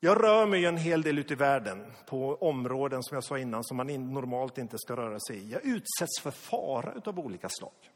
Jag 0.00 0.22
rör 0.22 0.46
mig 0.46 0.64
en 0.64 0.76
hel 0.76 1.02
del 1.02 1.18
ute 1.18 1.32
i 1.32 1.36
världen 1.36 1.92
på 2.06 2.34
områden 2.34 3.02
som 3.02 3.14
jag 3.14 3.24
sa 3.24 3.38
innan 3.38 3.64
som 3.64 3.76
man 3.76 4.12
normalt 4.12 4.58
inte 4.58 4.78
ska 4.78 4.96
röra 4.96 5.20
sig 5.20 5.36
i. 5.36 5.50
Jag 5.50 5.64
utsätts 5.64 6.20
för 6.20 6.30
fara 6.30 6.94
av 7.04 7.18
olika 7.18 7.48
slag. 7.48 7.90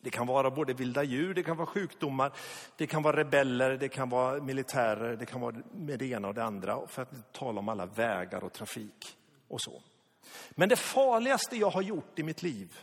Det 0.00 0.10
kan 0.10 0.26
vara 0.26 0.50
både 0.50 0.74
vilda 0.74 1.02
djur, 1.02 1.34
det 1.34 1.42
kan 1.42 1.56
vara 1.56 1.66
sjukdomar, 1.66 2.32
det 2.76 2.86
kan 2.86 3.02
vara 3.02 3.16
rebeller, 3.16 3.70
det 3.70 3.88
kan 3.88 4.08
vara 4.08 4.42
militärer, 4.42 5.16
det 5.16 5.26
kan 5.26 5.40
vara 5.40 5.56
med 5.72 5.98
det 5.98 6.06
ena 6.06 6.28
och 6.28 6.34
det 6.34 6.44
andra. 6.44 6.86
För 6.86 7.02
att 7.02 7.32
tala 7.32 7.58
om 7.58 7.68
alla 7.68 7.86
vägar 7.86 8.44
och 8.44 8.52
trafik 8.52 9.16
och 9.48 9.60
så. 9.60 9.82
Men 10.50 10.68
det 10.68 10.76
farligaste 10.76 11.56
jag 11.56 11.70
har 11.70 11.82
gjort 11.82 12.18
i 12.18 12.22
mitt 12.22 12.42
liv, 12.42 12.78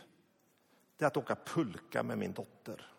det 0.96 1.04
är 1.04 1.06
att 1.06 1.16
åka 1.16 1.36
pulka 1.44 2.02
med 2.02 2.18
min 2.18 2.32
dotter. 2.32 2.92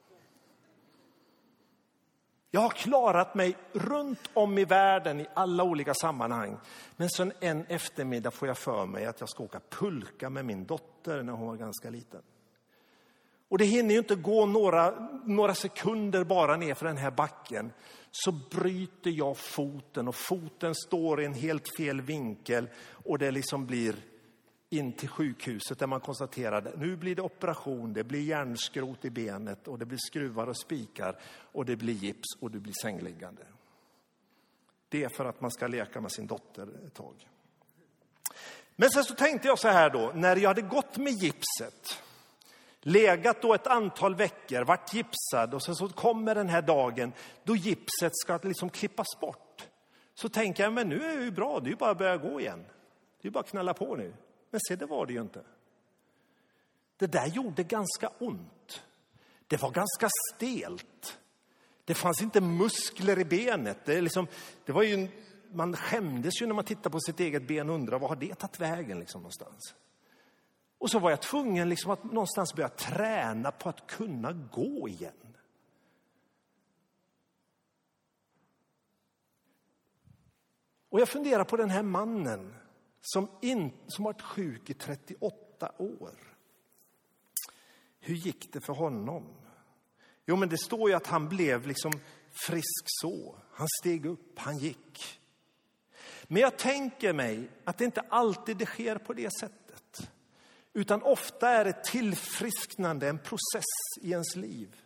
Jag 2.55 2.61
har 2.61 2.69
klarat 2.69 3.35
mig 3.35 3.57
runt 3.71 4.29
om 4.33 4.57
i 4.57 4.65
världen 4.65 5.19
i 5.19 5.27
alla 5.33 5.63
olika 5.63 5.93
sammanhang. 5.93 6.57
Men 6.95 7.09
sen 7.09 7.33
en 7.39 7.65
eftermiddag 7.65 8.31
får 8.31 8.47
jag 8.47 8.57
för 8.57 8.85
mig 8.85 9.05
att 9.05 9.19
jag 9.19 9.29
ska 9.29 9.43
åka 9.43 9.59
pulka 9.69 10.29
med 10.29 10.45
min 10.45 10.65
dotter 10.65 11.23
när 11.23 11.33
hon 11.33 11.47
var 11.47 11.55
ganska 11.55 11.89
liten. 11.89 12.21
Och 13.49 13.57
det 13.57 13.65
hinner 13.65 13.91
ju 13.91 13.97
inte 13.97 14.15
gå 14.15 14.45
några, 14.45 15.09
några 15.25 15.55
sekunder 15.55 16.23
bara 16.23 16.57
ner 16.57 16.73
för 16.73 16.85
den 16.85 16.97
här 16.97 17.11
backen. 17.11 17.73
Så 18.11 18.31
bryter 18.31 19.11
jag 19.11 19.37
foten 19.37 20.07
och 20.07 20.15
foten 20.15 20.75
står 20.75 21.21
i 21.21 21.25
en 21.25 21.33
helt 21.33 21.75
fel 21.77 22.01
vinkel 22.01 22.69
och 22.91 23.19
det 23.19 23.31
liksom 23.31 23.65
blir 23.65 23.95
in 24.73 24.93
till 24.93 25.09
sjukhuset 25.09 25.79
där 25.79 25.87
man 25.87 25.99
konstaterade 25.99 26.71
nu 26.77 26.95
blir 26.95 27.15
det 27.15 27.21
operation, 27.21 27.93
det 27.93 28.03
blir 28.03 28.21
järnskrot 28.21 29.05
i 29.05 29.09
benet 29.09 29.67
och 29.67 29.79
det 29.79 29.85
blir 29.85 29.97
skruvar 29.97 30.47
och 30.47 30.57
spikar 30.57 31.19
och 31.51 31.65
det 31.65 31.75
blir 31.75 31.93
gips 31.93 32.35
och 32.39 32.51
du 32.51 32.59
blir 32.59 32.73
sängliggande. 32.81 33.41
Det 34.89 35.03
är 35.03 35.09
för 35.09 35.25
att 35.25 35.41
man 35.41 35.51
ska 35.51 35.67
leka 35.67 36.01
med 36.01 36.11
sin 36.11 36.27
dotter 36.27 36.67
ett 36.87 36.93
tag. 36.93 37.27
Men 38.75 38.89
sen 38.89 39.03
så 39.03 39.13
tänkte 39.13 39.47
jag 39.47 39.59
så 39.59 39.67
här 39.67 39.89
då, 39.89 40.11
när 40.15 40.35
jag 40.35 40.49
hade 40.49 40.61
gått 40.61 40.97
med 40.97 41.13
gipset, 41.13 42.03
legat 42.79 43.41
då 43.41 43.53
ett 43.53 43.67
antal 43.67 44.15
veckor, 44.15 44.61
varit 44.61 44.93
gipsad 44.93 45.53
och 45.53 45.63
sen 45.63 45.75
så 45.75 45.89
kommer 45.89 46.35
den 46.35 46.49
här 46.49 46.61
dagen 46.61 47.13
då 47.43 47.55
gipset 47.55 48.11
ska 48.15 48.39
liksom 48.43 48.69
klippas 48.69 49.19
bort. 49.21 49.67
Så 50.13 50.29
tänker 50.29 50.63
jag, 50.63 50.73
men 50.73 50.89
nu 50.89 51.03
är 51.03 51.13
jag 51.13 51.23
ju 51.23 51.31
bra, 51.31 51.59
det 51.59 51.67
är 51.67 51.69
ju 51.69 51.75
bara 51.75 51.91
att 51.91 51.97
börja 51.97 52.17
gå 52.17 52.39
igen. 52.39 52.65
Det 53.21 53.27
är 53.27 53.31
bara 53.31 53.39
att 53.39 53.49
knalla 53.49 53.73
på 53.73 53.95
nu. 53.95 54.13
Men 54.53 54.59
se, 54.67 54.75
det 54.75 54.85
var 54.85 55.05
det 55.05 55.13
ju 55.13 55.21
inte. 55.21 55.43
Det 56.97 57.07
där 57.07 57.27
gjorde 57.27 57.63
ganska 57.63 58.09
ont. 58.19 58.83
det 59.47 59.61
var 59.61 59.71
ganska 59.71 60.09
stelt. 60.33 61.19
Det 61.85 61.93
fanns 61.93 62.21
inte 62.21 62.41
muskler 62.41 63.19
i 63.19 63.25
benet. 63.25 63.77
Det, 63.85 64.01
liksom, 64.01 64.27
det 64.65 64.71
var 64.71 64.83
ju, 64.83 65.07
man 65.51 65.75
skämdes 65.75 66.41
ju 66.41 66.47
när 66.47 66.53
man 66.53 66.65
tittade 66.65 66.89
på 66.89 66.99
sitt 66.99 67.19
eget 67.19 67.47
ben 67.47 67.69
och 67.69 67.75
undrade 67.75 68.01
var 68.01 68.09
har 68.09 68.15
det 68.15 68.35
tagit 68.35 68.59
vägen 68.59 68.99
liksom, 68.99 69.21
någonstans. 69.21 69.75
Och 70.77 70.91
så 70.91 70.99
var 70.99 71.09
jag 71.09 71.21
tvungen 71.21 71.69
liksom 71.69 71.91
att 71.91 72.03
någonstans 72.03 72.53
börja 72.53 72.69
träna 72.69 73.51
på 73.51 73.69
att 73.69 73.87
kunna 73.87 74.31
gå 74.31 74.89
igen. 74.89 75.35
Och 80.89 80.99
jag 80.99 81.09
funderar 81.09 81.43
på 81.43 81.57
den 81.57 81.69
här 81.69 81.83
mannen 81.83 82.53
som, 83.03 83.29
in, 83.41 83.71
som 83.87 84.05
varit 84.05 84.21
sjuk 84.21 84.69
i 84.69 84.73
38 84.73 85.71
år. 85.77 86.11
Hur 87.99 88.15
gick 88.15 88.53
det 88.53 88.61
för 88.61 88.73
honom? 88.73 89.23
Jo, 90.25 90.35
men 90.35 90.49
det 90.49 90.57
står 90.57 90.89
ju 90.89 90.95
att 90.95 91.07
han 91.07 91.29
blev 91.29 91.67
liksom 91.67 91.91
frisk 92.31 92.83
så. 92.85 93.35
Han 93.53 93.67
steg 93.81 94.05
upp, 94.05 94.39
han 94.39 94.57
gick. 94.57 95.19
Men 96.23 96.41
jag 96.41 96.57
tänker 96.57 97.13
mig 97.13 97.49
att 97.63 97.77
det 97.77 97.85
inte 97.85 98.01
alltid 98.01 98.57
det 98.57 98.65
sker 98.65 98.95
på 98.95 99.13
det 99.13 99.29
sättet. 99.39 100.09
Utan 100.73 101.01
ofta 101.01 101.49
är 101.49 101.65
ett 101.65 101.83
tillfrisknande 101.83 103.09
en 103.09 103.19
process 103.19 103.63
i 104.01 104.11
ens 104.11 104.35
liv. 104.35 104.82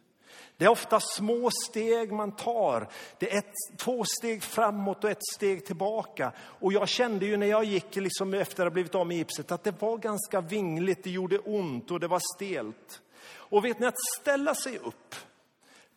Det 0.57 0.65
är 0.65 0.69
ofta 0.69 0.99
små 0.99 1.49
steg 1.51 2.11
man 2.11 2.31
tar. 2.31 2.89
Det 3.17 3.33
är 3.33 3.37
ett, 3.37 3.53
två 3.77 4.03
steg 4.05 4.43
framåt 4.43 5.03
och 5.03 5.09
ett 5.09 5.25
steg 5.35 5.65
tillbaka. 5.65 6.31
Och 6.37 6.73
jag 6.73 6.89
kände 6.89 7.25
ju 7.25 7.37
när 7.37 7.47
jag 7.47 7.63
gick 7.63 7.95
liksom 7.95 8.33
efter 8.33 8.63
att 8.63 8.71
ha 8.71 8.73
blivit 8.73 8.95
av 8.95 9.07
med 9.07 9.17
gipset 9.17 9.51
att 9.51 9.63
det 9.63 9.81
var 9.81 9.97
ganska 9.97 10.41
vingligt, 10.41 11.03
det 11.03 11.09
gjorde 11.09 11.39
ont 11.39 11.91
och 11.91 11.99
det 11.99 12.07
var 12.07 12.21
stelt. 12.35 13.01
Och 13.29 13.65
vet 13.65 13.79
ni, 13.79 13.85
att 13.85 14.05
ställa 14.19 14.55
sig 14.55 14.77
upp 14.77 15.15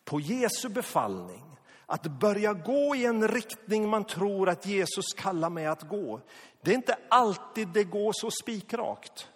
på 0.05 0.19
Jesu 0.19 0.69
befallning, 0.69 1.57
att 1.85 2.03
börja 2.03 2.53
gå 2.53 2.95
i 2.95 3.05
en 3.05 3.27
riktning 3.27 3.89
man 3.89 4.03
tror 4.03 4.49
att 4.49 4.65
Jesus 4.65 5.13
kallar 5.17 5.49
mig 5.49 5.65
att 5.65 5.89
gå. 5.89 6.21
Det 6.61 6.71
är 6.71 6.75
inte 6.75 6.97
alltid 7.09 7.67
det 7.67 7.83
går 7.83 8.11
så 8.13 8.31
spikrakt. 8.31 9.27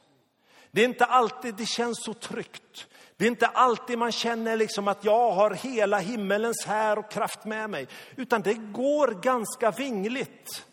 Det 0.76 0.82
är 0.82 0.86
inte 0.86 1.06
alltid 1.06 1.56
det 1.56 1.66
känns 1.66 2.04
så 2.04 2.14
tryggt. 2.14 2.88
Det 3.18 3.26
är 3.26 3.30
inte 3.30 3.48
alltid 3.48 3.98
man 3.98 4.12
känner 4.12 4.58
liksom 4.58 4.88
att 4.88 5.06
jag 5.06 5.32
har 5.32 5.52
hela 5.52 6.00
himmelens 6.00 6.66
här 6.66 7.00
och 7.00 7.12
kraft 7.12 7.46
med 7.46 7.70
mig. 7.70 7.88
Utan 8.16 8.42
det 8.42 8.54
går 8.54 9.22
ganska 9.22 9.72
vingligt. 9.72 10.66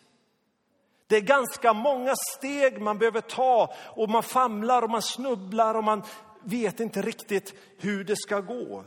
Det 1.06 1.16
är 1.16 1.21
ganska 1.21 1.73
många 1.73 2.14
steg 2.16 2.80
man 2.80 2.99
behöver 2.99 3.21
ta 3.21 3.75
och 3.78 4.09
man 4.09 4.23
famlar 4.23 4.82
och 4.82 4.90
man 4.90 5.02
snubblar 5.02 5.75
och 5.75 5.85
man 5.85 6.02
vet 6.44 6.80
inte 6.80 7.02
riktigt 7.02 7.54
hur 7.78 8.04
det 8.04 8.16
ska 8.16 8.40
gå. 8.40 8.85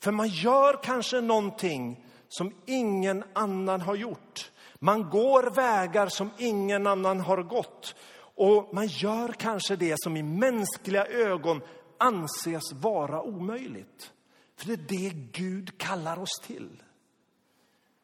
För 0.00 0.10
man 0.10 0.28
gör 0.28 0.82
kanske 0.82 1.20
någonting 1.20 2.06
som 2.28 2.54
ingen 2.66 3.24
annan 3.32 3.80
har 3.80 3.94
gjort. 3.94 4.50
Man 4.74 5.10
går 5.10 5.42
vägar 5.42 6.08
som 6.08 6.30
ingen 6.38 6.86
annan 6.86 7.20
har 7.20 7.42
gått. 7.42 7.94
Och 8.34 8.74
man 8.74 8.86
gör 8.86 9.32
kanske 9.32 9.76
det 9.76 9.94
som 9.98 10.16
i 10.16 10.22
mänskliga 10.22 11.06
ögon 11.06 11.60
anses 11.98 12.72
vara 12.72 13.22
omöjligt. 13.22 14.12
För 14.56 14.66
det 14.66 14.72
är 14.72 15.10
det 15.10 15.10
Gud 15.32 15.78
kallar 15.78 16.18
oss 16.18 16.40
till. 16.46 16.82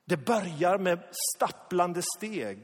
Det 0.04 0.16
börjar 0.16 0.78
med 0.78 0.98
stapplande 1.36 2.02
steg. 2.16 2.58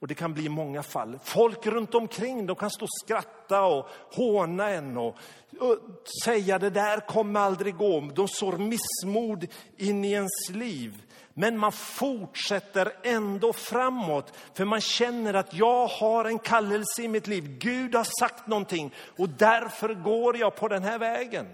Och 0.00 0.08
det 0.08 0.14
kan 0.14 0.34
bli 0.34 0.48
många 0.48 0.82
fall. 0.82 1.18
Folk 1.24 1.66
runt 1.66 1.94
omkring 1.94 2.46
de 2.46 2.56
kan 2.56 2.70
stå 2.70 2.84
och 2.84 2.98
skratta 3.04 3.64
och 3.64 3.88
håna 4.10 4.70
en 4.70 4.96
och, 4.96 5.16
och 5.60 5.78
säga 6.24 6.58
det 6.58 6.70
där 6.70 7.00
kommer 7.00 7.40
aldrig 7.40 7.76
gå. 7.76 8.00
De 8.00 8.28
sår 8.28 8.58
missmod 8.58 9.46
in 9.76 10.04
i 10.04 10.12
ens 10.12 10.50
liv. 10.50 11.02
Men 11.34 11.58
man 11.58 11.72
fortsätter 11.72 12.92
ändå 13.02 13.52
framåt, 13.52 14.36
för 14.54 14.64
man 14.64 14.80
känner 14.80 15.34
att 15.34 15.54
jag 15.54 15.86
har 15.86 16.24
en 16.24 16.38
kallelse 16.38 17.02
i 17.02 17.08
mitt 17.08 17.26
liv. 17.26 17.58
Gud 17.58 17.94
har 17.94 18.20
sagt 18.20 18.46
någonting 18.46 18.94
och 19.16 19.28
därför 19.28 19.94
går 19.94 20.36
jag 20.36 20.56
på 20.56 20.68
den 20.68 20.82
här 20.82 20.98
vägen. 20.98 21.46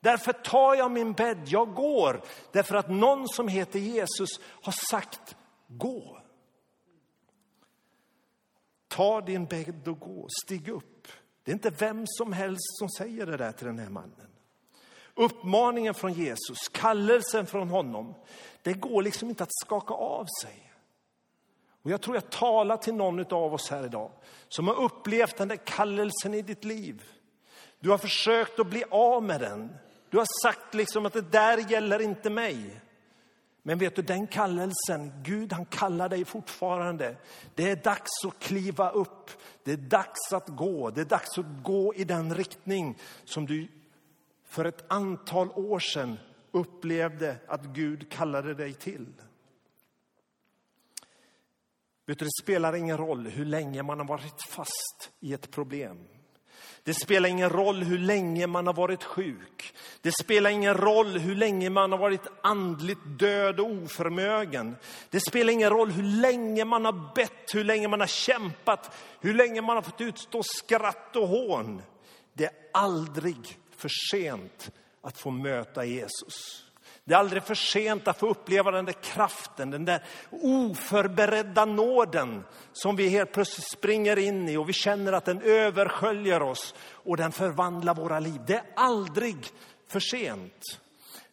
Därför 0.00 0.32
tar 0.32 0.74
jag 0.74 0.90
min 0.90 1.12
bädd, 1.12 1.42
jag 1.46 1.74
går. 1.74 2.22
Därför 2.52 2.74
att 2.74 2.90
någon 2.90 3.28
som 3.28 3.48
heter 3.48 3.78
Jesus 3.78 4.28
har 4.62 4.74
sagt 4.90 5.36
gå. 5.68 6.20
Ta 8.88 9.20
din 9.20 9.46
bädd 9.46 9.88
och 9.88 10.00
gå, 10.00 10.26
stig 10.44 10.68
upp. 10.68 11.08
Det 11.44 11.50
är 11.50 11.54
inte 11.54 11.70
vem 11.70 12.04
som 12.06 12.32
helst 12.32 12.78
som 12.78 12.88
säger 12.88 13.26
det 13.26 13.36
där 13.36 13.52
till 13.52 13.66
den 13.66 13.78
här 13.78 13.88
mannen. 13.88 14.37
Uppmaningen 15.18 15.94
från 15.94 16.12
Jesus, 16.12 16.68
kallelsen 16.72 17.46
från 17.46 17.68
honom, 17.68 18.14
det 18.62 18.72
går 18.72 19.02
liksom 19.02 19.28
inte 19.28 19.42
att 19.42 19.54
skaka 19.64 19.94
av 19.94 20.26
sig. 20.42 20.72
Och 21.82 21.90
jag 21.90 22.00
tror 22.00 22.16
jag 22.16 22.30
talar 22.30 22.76
till 22.76 22.94
någon 22.94 23.32
av 23.32 23.54
oss 23.54 23.70
här 23.70 23.84
idag 23.84 24.10
som 24.48 24.68
har 24.68 24.74
upplevt 24.74 25.36
den 25.36 25.48
där 25.48 25.56
kallelsen 25.56 26.34
i 26.34 26.42
ditt 26.42 26.64
liv. 26.64 27.02
Du 27.80 27.90
har 27.90 27.98
försökt 27.98 28.60
att 28.60 28.66
bli 28.66 28.84
av 28.90 29.22
med 29.22 29.40
den. 29.40 29.76
Du 30.10 30.18
har 30.18 30.26
sagt 30.42 30.74
liksom 30.74 31.06
att 31.06 31.12
det 31.12 31.30
där 31.30 31.70
gäller 31.70 32.02
inte 32.02 32.30
mig. 32.30 32.80
Men 33.62 33.78
vet 33.78 33.96
du, 33.96 34.02
den 34.02 34.26
kallelsen, 34.26 35.12
Gud 35.22 35.52
han 35.52 35.66
kallar 35.66 36.08
dig 36.08 36.24
fortfarande. 36.24 37.16
Det 37.54 37.70
är 37.70 37.76
dags 37.76 38.24
att 38.26 38.38
kliva 38.38 38.90
upp. 38.90 39.30
Det 39.64 39.72
är 39.72 39.76
dags 39.76 40.32
att 40.32 40.48
gå. 40.48 40.90
Det 40.90 41.00
är 41.00 41.04
dags 41.04 41.38
att 41.38 41.62
gå 41.62 41.94
i 41.94 42.04
den 42.04 42.34
riktning 42.34 42.98
som 43.24 43.46
du 43.46 43.68
för 44.48 44.64
ett 44.64 44.84
antal 44.88 45.50
år 45.50 45.78
sedan 45.78 46.18
upplevde 46.52 47.36
att 47.46 47.64
Gud 47.64 48.10
kallade 48.10 48.54
dig 48.54 48.74
till. 48.74 49.06
Vet 52.06 52.18
du, 52.18 52.24
det 52.24 52.42
spelar 52.42 52.76
ingen 52.76 52.96
roll 52.96 53.26
hur 53.26 53.44
länge 53.44 53.82
man 53.82 53.98
har 53.98 54.06
varit 54.06 54.42
fast 54.42 55.10
i 55.20 55.32
ett 55.32 55.50
problem. 55.50 55.98
Det 56.82 56.94
spelar 56.94 57.28
ingen 57.28 57.50
roll 57.50 57.82
hur 57.82 57.98
länge 57.98 58.46
man 58.46 58.66
har 58.66 58.74
varit 58.74 59.04
sjuk. 59.04 59.74
Det 60.00 60.12
spelar 60.12 60.50
ingen 60.50 60.74
roll 60.74 61.18
hur 61.18 61.34
länge 61.34 61.70
man 61.70 61.92
har 61.92 61.98
varit 61.98 62.26
andligt 62.42 63.00
död 63.04 63.60
och 63.60 63.70
oförmögen. 63.70 64.76
Det 65.10 65.20
spelar 65.20 65.52
ingen 65.52 65.70
roll 65.70 65.90
hur 65.90 66.20
länge 66.20 66.64
man 66.64 66.84
har 66.84 67.14
bett, 67.14 67.54
hur 67.54 67.64
länge 67.64 67.88
man 67.88 68.00
har 68.00 68.06
kämpat, 68.06 68.96
hur 69.20 69.34
länge 69.34 69.62
man 69.62 69.76
har 69.76 69.82
fått 69.82 70.00
utstå 70.00 70.42
skratt 70.42 71.16
och 71.16 71.28
hån. 71.28 71.82
Det 72.32 72.44
är 72.44 72.52
aldrig 72.72 73.58
för 73.78 73.88
sent 74.10 74.70
att 75.02 75.18
få 75.18 75.30
möta 75.30 75.84
Jesus. 75.84 76.64
Det 77.04 77.14
är 77.14 77.18
aldrig 77.18 77.42
för 77.42 77.54
sent 77.54 78.08
att 78.08 78.18
få 78.18 78.28
uppleva 78.28 78.70
den 78.70 78.84
där 78.84 78.92
kraften, 78.92 79.70
den 79.70 79.84
där 79.84 80.04
oförberedda 80.30 81.64
nåden 81.64 82.44
som 82.72 82.96
vi 82.96 83.08
helt 83.08 83.32
plötsligt 83.32 83.70
springer 83.70 84.18
in 84.18 84.48
i 84.48 84.56
och 84.56 84.68
vi 84.68 84.72
känner 84.72 85.12
att 85.12 85.24
den 85.24 85.42
översköljer 85.42 86.42
oss 86.42 86.74
och 86.80 87.16
den 87.16 87.32
förvandlar 87.32 87.94
våra 87.94 88.20
liv. 88.20 88.40
Det 88.46 88.54
är 88.54 88.64
aldrig 88.76 89.36
för 89.86 90.00
sent. 90.00 90.80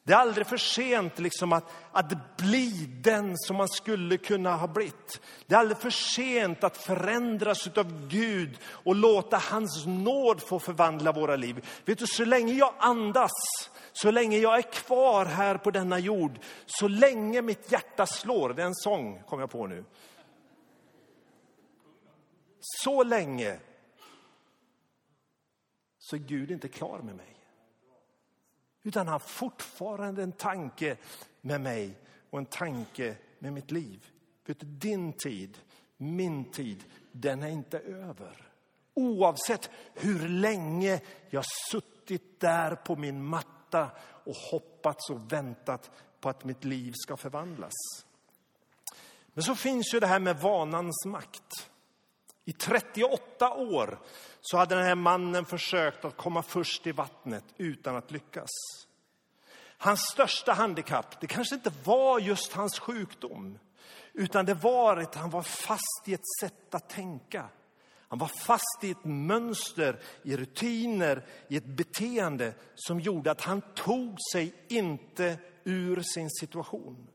Det 0.07 0.13
är 0.13 0.17
aldrig 0.17 0.47
för 0.47 0.57
sent 0.57 1.19
liksom 1.19 1.53
att, 1.53 1.71
att 1.91 2.37
bli 2.37 2.99
den 3.01 3.37
som 3.37 3.55
man 3.55 3.69
skulle 3.69 4.17
kunna 4.17 4.55
ha 4.55 4.67
blivit. 4.67 5.21
Det 5.47 5.55
är 5.55 5.59
aldrig 5.59 5.77
för 5.77 5.89
sent 5.89 6.63
att 6.63 6.77
förändras 6.77 7.67
av 7.67 8.07
Gud 8.07 8.57
och 8.63 8.95
låta 8.95 9.37
hans 9.37 9.85
nåd 9.85 10.41
få 10.41 10.59
förvandla 10.59 11.11
våra 11.11 11.35
liv. 11.35 11.67
Vet 11.85 11.99
du, 11.99 12.07
så 12.07 12.25
länge 12.25 12.53
jag 12.53 12.73
andas, 12.77 13.31
så 13.93 14.11
länge 14.11 14.37
jag 14.37 14.57
är 14.57 14.71
kvar 14.71 15.25
här 15.25 15.57
på 15.57 15.71
denna 15.71 15.99
jord, 15.99 16.39
så 16.65 16.87
länge 16.87 17.41
mitt 17.41 17.71
hjärta 17.71 18.05
slår, 18.05 18.49
det 18.49 18.61
är 18.61 18.67
en 18.67 18.75
sång 18.75 19.23
kom 19.23 19.39
jag 19.39 19.49
på 19.49 19.67
nu. 19.67 19.85
Så 22.59 23.03
länge 23.03 23.59
så 25.97 26.15
är 26.15 26.19
Gud 26.19 26.51
inte 26.51 26.67
klar 26.67 26.99
med 26.99 27.15
mig. 27.15 27.34
Utan 28.85 29.07
han 29.07 29.11
har 29.11 29.19
fortfarande 29.19 30.23
en 30.23 30.31
tanke 30.31 30.97
med 31.41 31.61
mig 31.61 31.97
och 32.29 32.39
en 32.39 32.45
tanke 32.45 33.15
med 33.39 33.53
mitt 33.53 33.71
liv. 33.71 34.07
Vet 34.45 34.59
du, 34.59 34.65
din 34.65 35.13
tid, 35.13 35.57
min 35.97 36.51
tid, 36.51 36.83
den 37.11 37.43
är 37.43 37.47
inte 37.47 37.79
över. 37.79 38.51
Oavsett 38.93 39.69
hur 39.93 40.29
länge 40.29 41.01
jag 41.29 41.43
suttit 41.71 42.39
där 42.39 42.75
på 42.75 42.95
min 42.95 43.25
matta 43.25 43.91
och 43.99 44.35
hoppats 44.35 45.09
och 45.09 45.31
väntat 45.33 45.91
på 46.19 46.29
att 46.29 46.43
mitt 46.43 46.63
liv 46.63 46.93
ska 46.95 47.17
förvandlas. 47.17 47.73
Men 49.33 49.43
så 49.43 49.55
finns 49.55 49.93
ju 49.93 49.99
det 49.99 50.07
här 50.07 50.19
med 50.19 50.39
vanans 50.41 51.05
makt. 51.05 51.69
I 52.45 52.53
38 52.53 53.53
år 53.53 53.99
så 54.41 54.57
hade 54.57 54.75
den 54.75 54.85
här 54.85 54.95
mannen 54.95 55.45
försökt 55.45 56.05
att 56.05 56.17
komma 56.17 56.43
först 56.43 56.87
i 56.87 56.91
vattnet 56.91 57.43
utan 57.57 57.95
att 57.95 58.11
lyckas. 58.11 58.49
Hans 59.77 60.01
största 60.01 60.53
handikapp, 60.53 61.21
det 61.21 61.27
kanske 61.27 61.55
inte 61.55 61.71
var 61.83 62.19
just 62.19 62.53
hans 62.53 62.79
sjukdom, 62.79 63.59
utan 64.13 64.45
det 64.45 64.53
var 64.53 64.97
att 64.97 65.15
han 65.15 65.29
var 65.29 65.41
fast 65.41 66.03
i 66.05 66.13
ett 66.13 66.27
sätt 66.41 66.75
att 66.75 66.89
tänka. 66.89 67.49
Han 68.07 68.19
var 68.19 68.27
fast 68.27 68.83
i 68.83 68.91
ett 68.91 69.03
mönster, 69.03 69.99
i 70.23 70.37
rutiner, 70.37 71.25
i 71.47 71.57
ett 71.57 71.65
beteende 71.65 72.53
som 72.75 72.99
gjorde 72.99 73.31
att 73.31 73.41
han 73.41 73.61
tog 73.61 74.17
sig 74.33 74.53
inte 74.67 75.37
ur 75.63 76.01
sin 76.01 76.29
situation. 76.29 77.07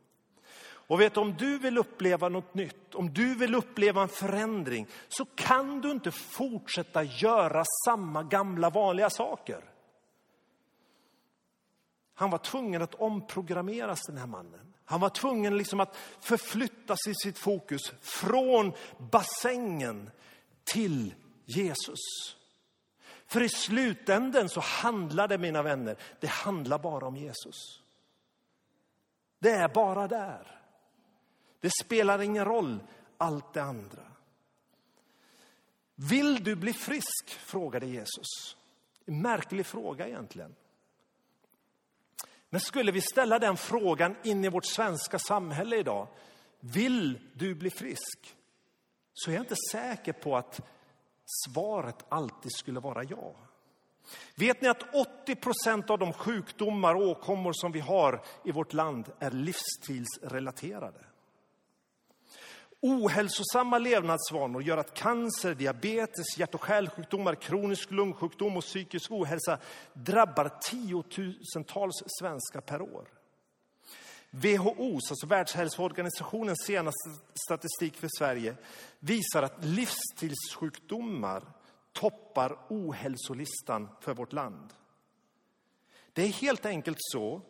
Och 0.91 1.01
vet 1.01 1.17
om 1.17 1.37
du 1.37 1.59
vill 1.59 1.79
uppleva 1.79 2.29
något 2.29 2.55
nytt, 2.55 2.95
om 2.95 3.13
du 3.13 3.35
vill 3.35 3.55
uppleva 3.55 4.03
en 4.03 4.09
förändring, 4.09 4.87
så 5.09 5.25
kan 5.25 5.81
du 5.81 5.91
inte 5.91 6.11
fortsätta 6.11 7.03
göra 7.03 7.65
samma 7.85 8.23
gamla 8.23 8.71
vanliga 8.71 9.11
saker. 9.11 9.65
Han 12.15 12.31
var 12.31 12.39
tvungen 12.39 12.83
att 12.83 12.95
omprogrammeras, 12.95 14.07
den 14.07 14.17
här 14.17 14.27
mannen. 14.27 14.75
Han 14.85 15.01
var 15.01 15.09
tvungen 15.09 15.59
liksom 15.59 15.81
att 15.81 15.97
förflytta 16.21 16.97
sig 16.97 17.15
sitt 17.15 17.39
fokus 17.39 17.93
från 18.01 18.73
bassängen 18.99 20.11
till 20.65 21.15
Jesus. 21.45 22.01
För 23.27 23.43
i 23.43 23.49
slutänden 23.49 24.49
så 24.49 24.61
handlar 24.61 25.29
det, 25.29 25.39
mina 25.39 25.63
vänner, 25.63 25.97
det 26.21 26.31
handlar 26.31 26.79
bara 26.79 27.07
om 27.07 27.17
Jesus. 27.17 27.83
Det 29.39 29.51
är 29.51 29.69
bara 29.69 30.09
där. 30.09 30.60
Det 31.61 31.71
spelar 31.83 32.23
ingen 32.23 32.45
roll, 32.45 32.81
allt 33.19 33.53
det 33.53 33.63
andra. 33.63 34.03
Vill 35.95 36.45
du 36.45 36.57
bli 36.57 36.73
frisk? 36.73 37.29
frågade 37.29 37.87
Jesus. 37.87 38.57
En 39.05 39.23
märklig 39.23 39.67
fråga 39.67 40.09
egentligen. 40.09 40.55
Men 42.51 42.61
skulle 42.61 42.93
vi 42.93 43.01
ställa 43.01 43.39
den 43.39 43.57
frågan 43.57 44.17
in 44.23 44.45
i 44.45 44.49
vårt 44.49 44.67
svenska 44.67 45.19
samhälle 45.19 45.77
idag, 45.77 46.09
vill 46.61 47.19
du 47.35 47.55
bli 47.55 47.71
frisk? 47.71 48.37
Så 49.13 49.31
är 49.31 49.35
jag 49.35 49.43
inte 49.43 49.57
säker 49.73 50.13
på 50.13 50.37
att 50.37 50.61
svaret 51.49 52.05
alltid 52.09 52.53
skulle 52.53 52.81
vara 52.81 53.05
ja. 53.05 53.35
Vet 54.35 54.61
ni 54.61 54.69
att 54.69 54.95
80 54.95 55.35
procent 55.35 55.91
av 55.91 55.99
de 55.99 56.13
sjukdomar 56.13 56.95
och 56.95 57.09
åkommor 57.09 57.53
som 57.53 57.73
vi 57.73 57.81
har 57.81 58.23
i 58.45 58.53
vårt 58.53 58.73
land 58.73 59.13
är 59.19 59.31
livsstilsrelaterade? 59.31 61.05
Ohälsosamma 62.83 63.79
levnadsvanor 63.79 64.63
gör 64.63 64.77
att 64.77 64.95
cancer, 64.95 65.55
diabetes, 65.55 66.39
hjärt 66.39 66.55
och 66.55 66.67
kärlsjukdomar, 66.67 67.35
kronisk 67.35 67.91
lungsjukdom 67.91 68.57
och 68.57 68.65
psykisk 68.65 69.11
ohälsa 69.11 69.59
drabbar 69.93 70.51
tiotusentals 70.63 72.03
svenskar 72.21 72.61
per 72.61 72.83
år. 72.83 73.09
WHOs, 74.31 75.11
alltså 75.11 75.27
Världshälsoorganisationens 75.27 76.65
senaste 76.67 77.11
statistik 77.47 77.97
för 77.97 78.09
Sverige 78.19 78.55
visar 78.99 79.43
att 79.43 79.65
livsstilssjukdomar 79.65 81.43
toppar 81.93 82.59
ohälsolistan 82.69 83.89
för 84.01 84.15
vårt 84.15 84.33
land. 84.33 84.73
Det 86.13 86.23
är 86.23 86.29
helt 86.29 86.67
enkelt 86.67 86.99
så 87.01 87.43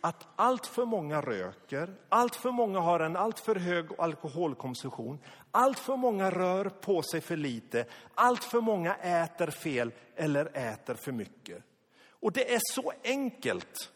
att 0.00 0.26
allt 0.36 0.66
för 0.66 0.84
många 0.84 1.20
röker, 1.20 1.94
allt 2.08 2.36
för 2.36 2.50
många 2.50 2.80
har 2.80 3.00
en 3.00 3.16
alltför 3.16 3.56
hög 3.56 3.86
alkoholkonsumtion, 3.98 5.18
allt 5.50 5.78
för 5.78 5.96
många 5.96 6.30
rör 6.30 6.68
på 6.68 7.02
sig 7.02 7.20
för 7.20 7.36
lite, 7.36 7.86
allt 8.14 8.44
för 8.44 8.60
många 8.60 8.94
äter 8.94 9.50
fel 9.50 9.92
eller 10.16 10.56
äter 10.56 10.94
för 10.94 11.12
mycket. 11.12 11.64
Och 12.10 12.32
det 12.32 12.54
är 12.54 12.60
så 12.74 12.92
enkelt, 13.04 13.90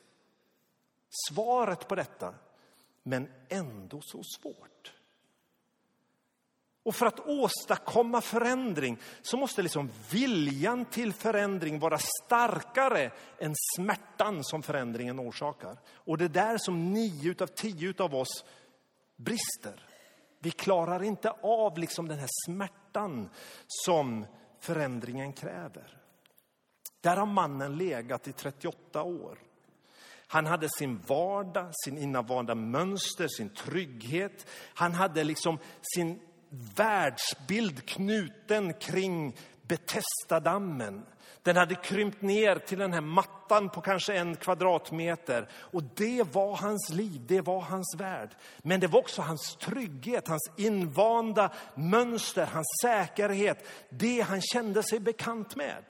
svaret 1.28 1.88
på 1.88 1.94
detta, 1.94 2.34
men 3.02 3.28
ändå 3.48 4.00
så 4.02 4.22
svårt. 4.22 4.92
Och 6.84 6.94
för 6.94 7.06
att 7.06 7.20
åstadkomma 7.20 8.20
förändring 8.20 8.98
så 9.22 9.36
måste 9.36 9.62
liksom 9.62 9.90
viljan 10.10 10.84
till 10.84 11.12
förändring 11.12 11.78
vara 11.78 11.98
starkare 11.98 13.10
än 13.38 13.54
smärtan 13.76 14.44
som 14.44 14.62
förändringen 14.62 15.20
orsakar. 15.20 15.78
Och 15.88 16.18
det 16.18 16.24
är 16.24 16.28
där 16.28 16.58
som 16.58 16.92
nio 16.92 17.34
av 17.40 17.46
tio 17.46 17.94
av 17.98 18.14
oss 18.14 18.44
brister. 19.16 19.86
Vi 20.38 20.50
klarar 20.50 21.02
inte 21.02 21.30
av 21.42 21.78
liksom 21.78 22.08
den 22.08 22.18
här 22.18 22.28
smärtan 22.46 23.28
som 23.66 24.26
förändringen 24.60 25.32
kräver. 25.32 25.98
Där 27.00 27.16
har 27.16 27.26
mannen 27.26 27.76
legat 27.76 28.28
i 28.28 28.32
38 28.32 29.02
år. 29.02 29.38
Han 30.26 30.46
hade 30.46 30.68
sin 30.78 30.98
vardag, 31.06 31.70
sin 31.84 31.98
invanda 31.98 32.54
mönster, 32.54 33.28
sin 33.28 33.50
trygghet. 33.50 34.46
Han 34.74 34.92
hade 34.92 35.24
liksom 35.24 35.58
sin 35.94 36.20
världsbild 36.74 37.86
knuten 37.86 38.74
kring 38.74 39.36
Betestadammen. 39.62 41.02
Den 41.42 41.56
hade 41.56 41.74
krympt 41.74 42.22
ner 42.22 42.56
till 42.56 42.78
den 42.78 42.92
här 42.92 43.00
mattan 43.00 43.68
på 43.68 43.80
kanske 43.80 44.14
en 44.14 44.36
kvadratmeter. 44.36 45.48
Och 45.52 45.82
det 45.82 46.34
var 46.34 46.56
hans 46.56 46.90
liv, 46.90 47.20
det 47.26 47.40
var 47.40 47.60
hans 47.60 47.94
värld. 47.98 48.30
Men 48.62 48.80
det 48.80 48.86
var 48.86 49.00
också 49.00 49.22
hans 49.22 49.56
trygghet, 49.56 50.28
hans 50.28 50.50
invanda 50.56 51.52
mönster, 51.74 52.46
hans 52.46 52.66
säkerhet. 52.82 53.66
Det 53.88 54.20
han 54.20 54.40
kände 54.40 54.82
sig 54.82 55.00
bekant 55.00 55.56
med. 55.56 55.84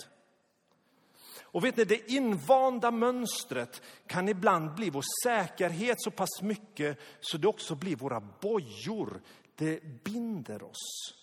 Och 1.53 1.65
vet 1.65 1.77
ni, 1.77 1.85
det 1.85 2.11
invanda 2.11 2.91
mönstret 2.91 3.83
kan 4.07 4.29
ibland 4.29 4.75
bli 4.75 4.91
vår 4.91 5.05
säkerhet 5.25 6.03
så 6.03 6.11
pass 6.11 6.43
mycket 6.43 6.99
så 7.21 7.39
det 7.39 7.49
också 7.49 7.75
blir 7.75 7.97
våra 7.97 8.21
bojor 8.21 9.21
det 9.57 10.05
binder 10.05 10.63
oss. 10.63 11.15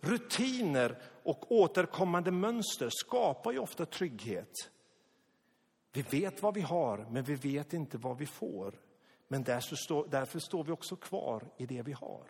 Rutiner 0.00 1.02
och 1.22 1.52
återkommande 1.52 2.30
mönster 2.30 2.90
skapar 2.90 3.52
ju 3.52 3.58
ofta 3.58 3.86
trygghet. 3.86 4.70
Vi 5.92 6.02
vet 6.02 6.42
vad 6.42 6.54
vi 6.54 6.60
har, 6.60 7.06
men 7.10 7.24
vi 7.24 7.34
vet 7.34 7.72
inte 7.72 7.98
vad 7.98 8.18
vi 8.18 8.26
får. 8.26 8.80
Men 9.28 9.42
därför 9.42 10.38
står 10.38 10.64
vi 10.64 10.72
också 10.72 10.96
kvar 10.96 11.42
i 11.56 11.66
det 11.66 11.82
vi 11.82 11.92
har. 11.92 12.24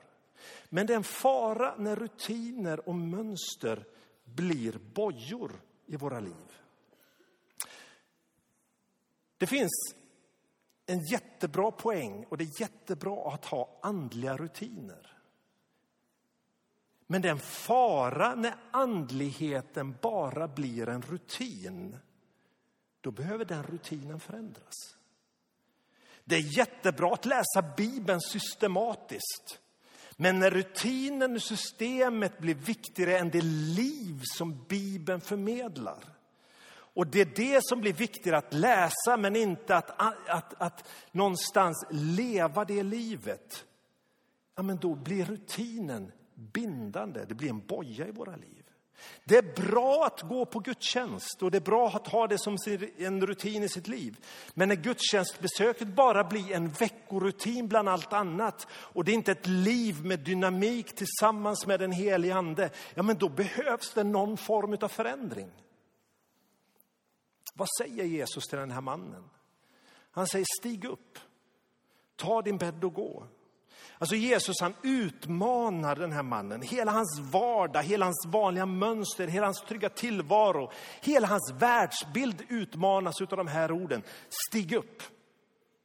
Men 0.69 0.87
det 0.87 0.93
är 0.93 0.97
en 0.97 1.05
fara 1.05 1.77
när 1.77 1.97
rutiner 1.97 2.89
och 2.89 2.95
mönster 2.95 3.85
blir 4.25 4.79
bojor 4.95 5.53
i 5.87 5.97
våra 5.97 6.21
liv. 6.21 6.61
Det 9.39 9.47
finns 9.47 9.95
en 10.87 11.05
jättebra 11.05 11.71
poäng 11.71 12.25
och 12.29 12.39
det 12.39 12.45
är 12.45 12.61
jättebra 12.61 13.33
att 13.35 13.45
ha 13.45 13.79
andliga 13.83 14.37
rutiner. 14.37 15.13
Men 17.07 17.23
det 17.23 17.29
är 17.29 17.33
en 17.33 17.39
fara 17.39 18.35
när 18.35 18.55
andligheten 18.71 19.97
bara 20.03 20.49
blir 20.49 20.89
en 20.89 21.03
rutin. 21.03 21.97
Då 23.01 23.11
behöver 23.11 23.45
den 23.45 23.63
rutinen 23.63 24.21
förändras. 24.21 24.97
Det 26.25 26.37
är 26.37 26.59
jättebra 26.59 27.13
att 27.13 27.27
läsa 27.27 27.75
Bibeln 27.77 28.21
systematiskt. 28.21 29.61
Men 30.17 30.39
när 30.39 30.51
rutinen 30.51 31.35
och 31.35 31.43
systemet 31.43 32.39
blir 32.39 32.55
viktigare 32.55 33.19
än 33.19 33.31
det 33.31 33.45
liv 33.45 34.21
som 34.25 34.65
Bibeln 34.69 35.21
förmedlar 35.21 36.16
och 36.97 37.07
det 37.07 37.21
är 37.21 37.33
det 37.37 37.61
som 37.63 37.81
blir 37.81 37.93
viktigt 37.93 38.35
att 38.35 38.53
läsa, 38.53 39.17
men 39.19 39.37
inte 39.37 39.77
att, 39.77 39.91
att, 40.27 40.55
att 40.63 40.89
någonstans 41.13 41.87
leva 41.91 42.65
det 42.65 42.83
livet. 42.83 43.65
Ja, 44.57 44.63
men 44.63 44.77
då 44.77 44.95
blir 44.95 45.25
rutinen 45.25 46.13
bindande, 46.35 47.25
det 47.29 47.35
blir 47.35 47.51
en 47.51 47.67
boja 47.67 48.07
i 48.07 48.11
våra 48.11 48.37
liv. 48.37 48.63
Det 49.25 49.37
är 49.37 49.71
bra 49.71 50.07
att 50.07 50.23
gå 50.23 50.45
på 50.45 50.59
gudstjänst 50.59 51.43
och 51.43 51.51
det 51.51 51.59
är 51.59 51.61
bra 51.61 51.89
att 51.89 52.07
ha 52.07 52.27
det 52.27 52.39
som 52.39 52.57
en 52.99 53.27
rutin 53.27 53.63
i 53.63 53.69
sitt 53.69 53.89
liv. 53.89 54.17
Men 54.55 54.69
när 54.69 54.77
gudstjänstbesöket 54.77 55.89
bara 55.89 56.25
blir 56.25 56.53
en 56.53 56.69
veckorutin 56.69 57.69
bland 57.69 57.89
allt 57.89 58.13
annat 58.13 58.67
och 58.73 59.05
det 59.05 59.13
är 59.13 59.15
inte 59.15 59.33
ett 59.33 59.47
liv 59.47 60.05
med 60.05 60.19
dynamik 60.19 60.95
tillsammans 60.95 61.67
med 61.67 61.81
den 61.81 61.93
helige 61.93 62.35
ande, 62.35 62.71
ja 62.95 63.03
men 63.03 63.17
då 63.17 63.29
behövs 63.29 63.93
det 63.95 64.05
någon 64.05 64.37
form 64.37 64.77
av 64.81 64.89
förändring. 64.89 65.51
Vad 67.57 67.69
säger 67.79 68.05
Jesus 68.05 68.45
till 68.45 68.59
den 68.59 68.71
här 68.71 68.81
mannen? 68.81 69.31
Han 70.11 70.27
säger 70.27 70.47
stig 70.59 70.85
upp, 70.85 71.19
ta 72.17 72.43
din 72.43 72.59
bädd 72.59 72.85
och 72.85 72.95
gå. 72.95 73.27
Alltså 73.99 74.17
Jesus 74.17 74.61
han 74.61 74.75
utmanar 74.83 75.97
den 75.97 76.13
här 76.13 76.23
mannen. 76.23 76.63
Hela 76.63 76.93
hans 76.93 77.19
vardag, 77.19 77.83
hela 77.83 78.07
hans 78.07 78.27
vanliga 78.27 78.67
mönster, 78.67 79.27
hela 79.27 79.47
hans 79.47 79.61
trygga 79.61 79.89
tillvaro, 79.89 80.71
hela 81.01 81.27
hans 81.27 81.53
världsbild 81.59 82.43
utmanas 82.49 83.21
av 83.21 83.37
de 83.37 83.47
här 83.47 83.73
orden. 83.73 84.03
Stig 84.49 84.73
upp, 84.73 85.03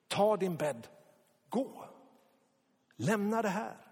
ta 0.08 0.38
din 0.38 0.56
bädd, 0.56 0.88
gå. 1.50 1.86
Lämna 2.96 3.42
det 3.42 3.50
här. 3.50 3.91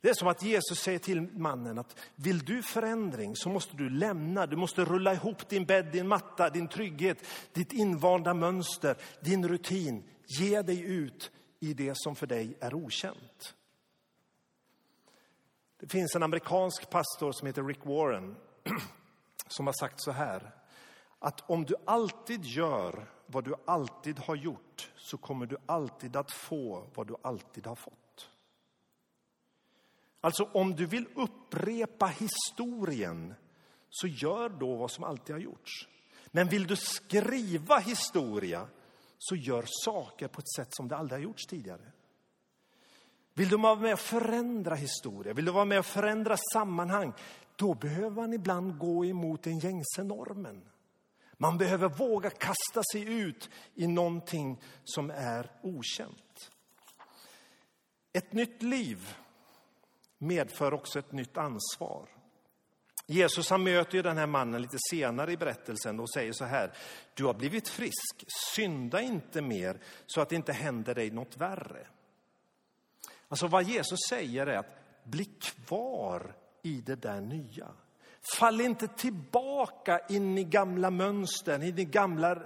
Det 0.00 0.08
är 0.08 0.14
som 0.14 0.28
att 0.28 0.42
Jesus 0.42 0.78
säger 0.78 0.98
till 0.98 1.20
mannen 1.20 1.78
att 1.78 1.96
vill 2.14 2.38
du 2.38 2.62
förändring 2.62 3.36
så 3.36 3.48
måste 3.48 3.76
du 3.76 3.90
lämna, 3.90 4.46
du 4.46 4.56
måste 4.56 4.84
rulla 4.84 5.12
ihop 5.14 5.48
din 5.48 5.64
bädd, 5.64 5.92
din 5.92 6.08
matta, 6.08 6.50
din 6.50 6.68
trygghet, 6.68 7.24
ditt 7.52 7.72
invanda 7.72 8.34
mönster, 8.34 8.96
din 9.20 9.48
rutin. 9.48 10.04
Ge 10.40 10.62
dig 10.62 10.80
ut 10.80 11.30
i 11.60 11.74
det 11.74 11.92
som 11.96 12.16
för 12.16 12.26
dig 12.26 12.56
är 12.60 12.74
okänt. 12.74 13.54
Det 15.80 15.88
finns 15.88 16.14
en 16.14 16.22
amerikansk 16.22 16.90
pastor 16.90 17.32
som 17.32 17.46
heter 17.46 17.64
Rick 17.64 17.86
Warren 17.86 18.36
som 19.48 19.66
har 19.66 19.74
sagt 19.74 20.02
så 20.02 20.10
här 20.10 20.54
att 21.18 21.50
om 21.50 21.64
du 21.64 21.74
alltid 21.84 22.44
gör 22.44 23.08
vad 23.26 23.44
du 23.44 23.54
alltid 23.64 24.18
har 24.18 24.36
gjort 24.36 24.90
så 24.96 25.18
kommer 25.18 25.46
du 25.46 25.56
alltid 25.66 26.16
att 26.16 26.32
få 26.32 26.90
vad 26.94 27.06
du 27.06 27.14
alltid 27.22 27.66
har 27.66 27.76
fått. 27.76 28.07
Alltså 30.20 30.44
om 30.44 30.74
du 30.74 30.86
vill 30.86 31.06
upprepa 31.14 32.06
historien 32.06 33.34
så 33.90 34.06
gör 34.06 34.48
då 34.48 34.76
vad 34.76 34.90
som 34.90 35.04
alltid 35.04 35.34
har 35.34 35.40
gjorts. 35.40 35.88
Men 36.26 36.48
vill 36.48 36.66
du 36.66 36.76
skriva 36.76 37.78
historia 37.78 38.68
så 39.18 39.36
gör 39.36 39.64
saker 39.84 40.28
på 40.28 40.40
ett 40.40 40.52
sätt 40.56 40.68
som 40.70 40.88
det 40.88 40.96
aldrig 40.96 41.18
har 41.18 41.24
gjorts 41.24 41.46
tidigare. 41.46 41.92
Vill 43.34 43.48
du 43.48 43.56
vara 43.56 43.74
med 43.74 43.92
och 43.92 44.00
förändra 44.00 44.74
historia, 44.74 45.32
vill 45.32 45.44
du 45.44 45.52
vara 45.52 45.64
med 45.64 45.78
och 45.78 45.86
förändra 45.86 46.36
sammanhang, 46.52 47.12
då 47.56 47.74
behöver 47.74 48.10
man 48.10 48.32
ibland 48.32 48.78
gå 48.78 49.04
emot 49.04 49.42
den 49.42 49.58
gängse 49.58 50.04
normen. 50.04 50.64
Man 51.32 51.58
behöver 51.58 51.88
våga 51.88 52.30
kasta 52.30 52.82
sig 52.92 53.20
ut 53.20 53.50
i 53.74 53.86
någonting 53.86 54.62
som 54.84 55.10
är 55.10 55.50
okänt. 55.62 56.50
Ett 58.12 58.32
nytt 58.32 58.62
liv 58.62 59.14
medför 60.18 60.74
också 60.74 60.98
ett 60.98 61.12
nytt 61.12 61.36
ansvar. 61.36 62.08
Jesus 63.06 63.50
han 63.50 63.62
möter 63.62 63.94
ju 63.94 64.02
den 64.02 64.18
här 64.18 64.26
mannen 64.26 64.62
lite 64.62 64.76
senare 64.90 65.32
i 65.32 65.36
berättelsen 65.36 66.00
och 66.00 66.10
säger 66.10 66.32
så 66.32 66.44
här. 66.44 66.72
Du 67.14 67.24
har 67.24 67.34
blivit 67.34 67.68
frisk, 67.68 68.24
synda 68.54 69.00
inte 69.00 69.42
mer 69.42 69.80
så 70.06 70.20
att 70.20 70.28
det 70.28 70.36
inte 70.36 70.52
händer 70.52 70.94
dig 70.94 71.10
något 71.10 71.36
värre. 71.36 71.86
Alltså 73.28 73.46
vad 73.46 73.64
Jesus 73.64 73.98
säger 74.08 74.46
är 74.46 74.58
att 74.58 75.04
bli 75.04 75.24
kvar 75.24 76.36
i 76.62 76.80
det 76.80 76.96
där 76.96 77.20
nya. 77.20 77.68
Fall 78.38 78.60
inte 78.60 78.88
tillbaka 78.88 80.00
in 80.08 80.38
i 80.38 80.44
gamla 80.44 80.90
mönster, 80.90 81.64
in 81.64 81.78
i 81.78 81.84
gamla 81.84 82.42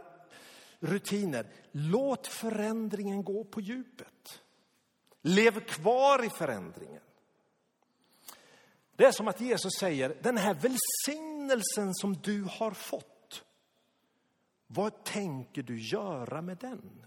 rutiner. 0.81 1.47
Låt 1.73 2.27
förändringen 2.27 3.25
gå 3.25 3.45
på 3.45 3.61
djupet. 3.61 4.43
Lev 5.23 5.61
kvar 5.61 6.25
i 6.25 6.31
förändringen. 6.31 7.03
Det 9.03 9.09
är 9.09 9.13
som 9.13 9.29
att 9.29 9.41
Jesus 9.41 9.73
säger, 9.81 10.17
den 10.23 10.37
här 10.37 10.55
välsignelsen 10.55 11.95
som 11.95 12.17
du 12.23 12.43
har 12.43 12.71
fått, 12.71 13.45
vad 14.67 15.05
tänker 15.05 15.63
du 15.63 15.81
göra 15.81 16.43
med 16.43 16.57
den? 16.57 17.07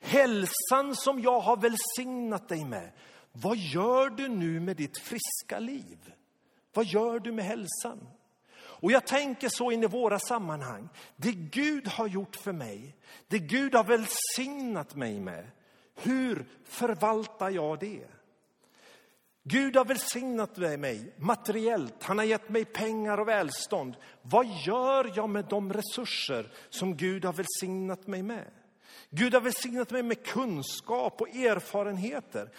Hälsan 0.00 0.96
som 0.96 1.20
jag 1.20 1.40
har 1.40 1.56
välsignat 1.56 2.48
dig 2.48 2.64
med, 2.64 2.92
vad 3.32 3.56
gör 3.56 4.10
du 4.10 4.28
nu 4.28 4.60
med 4.60 4.76
ditt 4.76 4.98
friska 4.98 5.58
liv? 5.58 6.14
Vad 6.72 6.84
gör 6.84 7.18
du 7.18 7.32
med 7.32 7.44
hälsan? 7.44 8.08
Och 8.54 8.92
jag 8.92 9.06
tänker 9.06 9.48
så 9.48 9.70
in 9.70 9.82
i 9.82 9.86
våra 9.86 10.18
sammanhang. 10.18 10.88
Det 11.16 11.32
Gud 11.32 11.88
har 11.88 12.06
gjort 12.06 12.36
för 12.36 12.52
mig, 12.52 12.96
det 13.28 13.38
Gud 13.38 13.74
har 13.74 13.84
välsignat 13.84 14.94
mig 14.94 15.20
med, 15.20 15.50
hur 15.94 16.46
förvaltar 16.64 17.50
jag 17.50 17.78
det? 17.78 18.06
Gud 19.44 19.76
har 19.76 19.84
välsignat 19.84 20.56
mig 20.56 21.14
materiellt, 21.18 22.02
han 22.02 22.18
har 22.18 22.24
gett 22.24 22.48
mig 22.48 22.64
pengar 22.64 23.18
och 23.18 23.28
välstånd. 23.28 23.96
Vad 24.22 24.46
gör 24.66 25.12
jag 25.16 25.30
med 25.30 25.44
de 25.44 25.72
resurser 25.72 26.52
som 26.70 26.96
Gud 26.96 27.24
har 27.24 27.32
välsignat 27.32 28.06
mig 28.06 28.22
med? 28.22 28.50
Gud 29.10 29.34
har 29.34 29.40
välsignat 29.40 29.90
mig 29.90 30.02
med 30.02 30.26
kunskap 30.26 31.20
och 31.20 31.28
erfarenheter. 31.28 32.50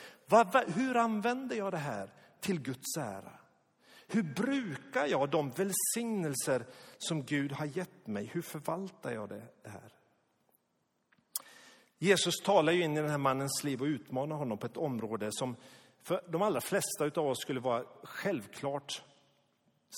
Hur 0.75 0.97
använder 0.97 1.55
jag 1.55 1.71
det 1.71 1.77
här 1.77 2.13
till 2.39 2.61
Guds 2.61 2.97
ära? 2.97 3.39
Hur 4.07 4.23
brukar 4.23 5.07
jag 5.07 5.29
de 5.29 5.51
välsignelser 5.51 6.65
som 6.97 7.23
Gud 7.23 7.51
har 7.51 7.65
gett 7.65 8.07
mig? 8.07 8.29
Hur 8.33 8.41
förvaltar 8.41 9.11
jag 9.11 9.29
det 9.29 9.43
här? 9.63 9.93
Jesus 11.99 12.35
talar 12.43 12.73
ju 12.73 12.83
in 12.83 12.97
i 12.97 13.01
den 13.01 13.09
här 13.09 13.17
mannens 13.17 13.63
liv 13.63 13.81
och 13.81 13.85
utmanar 13.85 14.35
honom 14.35 14.57
på 14.57 14.65
ett 14.65 14.77
område 14.77 15.29
som 15.31 15.55
för 16.03 16.23
de 16.29 16.41
allra 16.41 16.61
flesta 16.61 17.05
av 17.21 17.27
oss 17.27 17.41
skulle 17.41 17.59
vara 17.59 17.85
självklart 18.03 19.03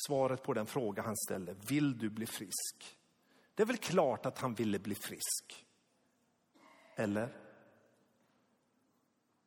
svaret 0.08 0.44
på 0.44 0.54
den 0.54 0.66
fråga 0.66 1.02
han 1.04 1.18
ställer. 1.18 1.56
Vill 1.70 1.98
du 1.98 2.10
bli 2.10 2.26
frisk? 2.26 2.98
Det 3.56 3.64
är 3.64 3.68
väl 3.68 3.78
klart 3.78 4.26
att 4.26 4.38
han 4.38 4.54
ville 4.54 4.80
bli 4.80 4.96
frisk. 4.96 5.66
Eller? 6.96 7.38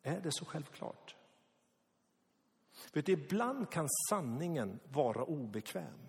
Är 0.02 0.20
det 0.20 0.32
så 0.32 0.44
självklart? 0.44 1.16
Vet 2.92 3.08
ibland 3.08 3.70
kan 3.70 3.88
sanningen 4.08 4.80
vara 4.84 5.24
obekväm. 5.24 6.08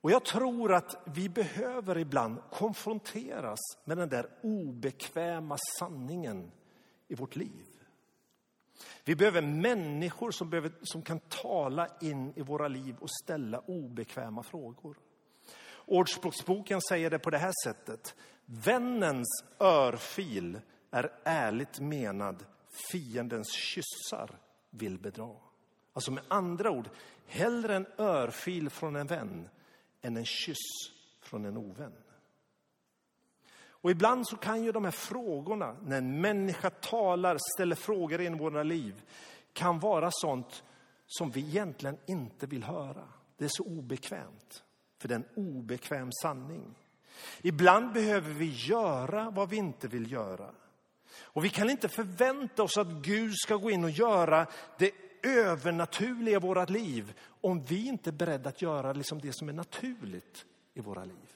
Och 0.00 0.10
jag 0.10 0.24
tror 0.24 0.72
att 0.72 1.02
vi 1.06 1.28
behöver 1.28 1.98
ibland 1.98 2.38
konfronteras 2.50 3.58
med 3.84 3.98
den 3.98 4.08
där 4.08 4.30
obekväma 4.42 5.56
sanningen 5.78 6.52
i 7.08 7.14
vårt 7.14 7.36
liv. 7.36 7.75
Vi 9.06 9.16
behöver 9.16 9.42
människor 9.42 10.30
som, 10.30 10.50
behöver, 10.50 10.72
som 10.82 11.02
kan 11.02 11.20
tala 11.20 11.88
in 12.00 12.32
i 12.36 12.42
våra 12.42 12.68
liv 12.68 12.96
och 13.00 13.10
ställa 13.10 13.58
obekväma 13.58 14.42
frågor. 14.42 14.96
Ordspråksboken 15.84 16.80
säger 16.80 17.10
det 17.10 17.18
på 17.18 17.30
det 17.30 17.38
här 17.38 17.52
sättet. 17.64 18.14
Vännens 18.44 19.44
örfil 19.60 20.60
är 20.90 21.12
ärligt 21.24 21.80
menad, 21.80 22.44
fiendens 22.92 23.52
kyssar 23.52 24.38
vill 24.70 24.98
bedra. 24.98 25.36
Alltså 25.92 26.10
med 26.10 26.24
andra 26.28 26.70
ord, 26.70 26.88
hellre 27.26 27.76
en 27.76 27.86
örfil 27.98 28.70
från 28.70 28.96
en 28.96 29.06
vän 29.06 29.48
än 30.02 30.16
en 30.16 30.24
kyss 30.24 30.92
från 31.20 31.44
en 31.44 31.56
ovän. 31.56 31.92
Och 33.86 33.90
ibland 33.90 34.28
så 34.28 34.36
kan 34.36 34.64
ju 34.64 34.72
de 34.72 34.84
här 34.84 34.90
frågorna, 34.90 35.76
när 35.82 35.98
en 35.98 36.20
människa 36.20 36.70
talar, 36.70 37.38
ställer 37.54 37.76
frågor 37.76 38.20
in 38.20 38.34
i 38.34 38.38
våra 38.38 38.62
liv, 38.62 39.02
kan 39.52 39.78
vara 39.78 40.10
sånt 40.12 40.64
som 41.06 41.30
vi 41.30 41.40
egentligen 41.40 41.98
inte 42.06 42.46
vill 42.46 42.64
höra. 42.64 43.08
Det 43.36 43.44
är 43.44 43.48
så 43.48 43.64
obekvämt, 43.64 44.62
för 44.98 45.08
det 45.08 45.14
är 45.14 45.18
en 45.18 45.48
obekväm 45.56 46.10
sanning. 46.22 46.74
Ibland 47.42 47.92
behöver 47.92 48.32
vi 48.32 48.52
göra 48.54 49.30
vad 49.30 49.48
vi 49.48 49.56
inte 49.56 49.88
vill 49.88 50.12
göra. 50.12 50.50
Och 51.18 51.44
vi 51.44 51.48
kan 51.48 51.70
inte 51.70 51.88
förvänta 51.88 52.62
oss 52.62 52.78
att 52.78 52.90
Gud 52.90 53.32
ska 53.36 53.56
gå 53.56 53.70
in 53.70 53.84
och 53.84 53.90
göra 53.90 54.46
det 54.78 54.90
övernaturliga 55.22 56.36
i 56.36 56.40
våra 56.40 56.64
liv 56.64 57.14
om 57.40 57.64
vi 57.64 57.86
inte 57.86 58.10
är 58.10 58.12
beredda 58.12 58.48
att 58.48 58.62
göra 58.62 58.92
liksom 58.92 59.20
det 59.20 59.32
som 59.32 59.48
är 59.48 59.52
naturligt 59.52 60.46
i 60.74 60.80
våra 60.80 61.04
liv. 61.04 61.35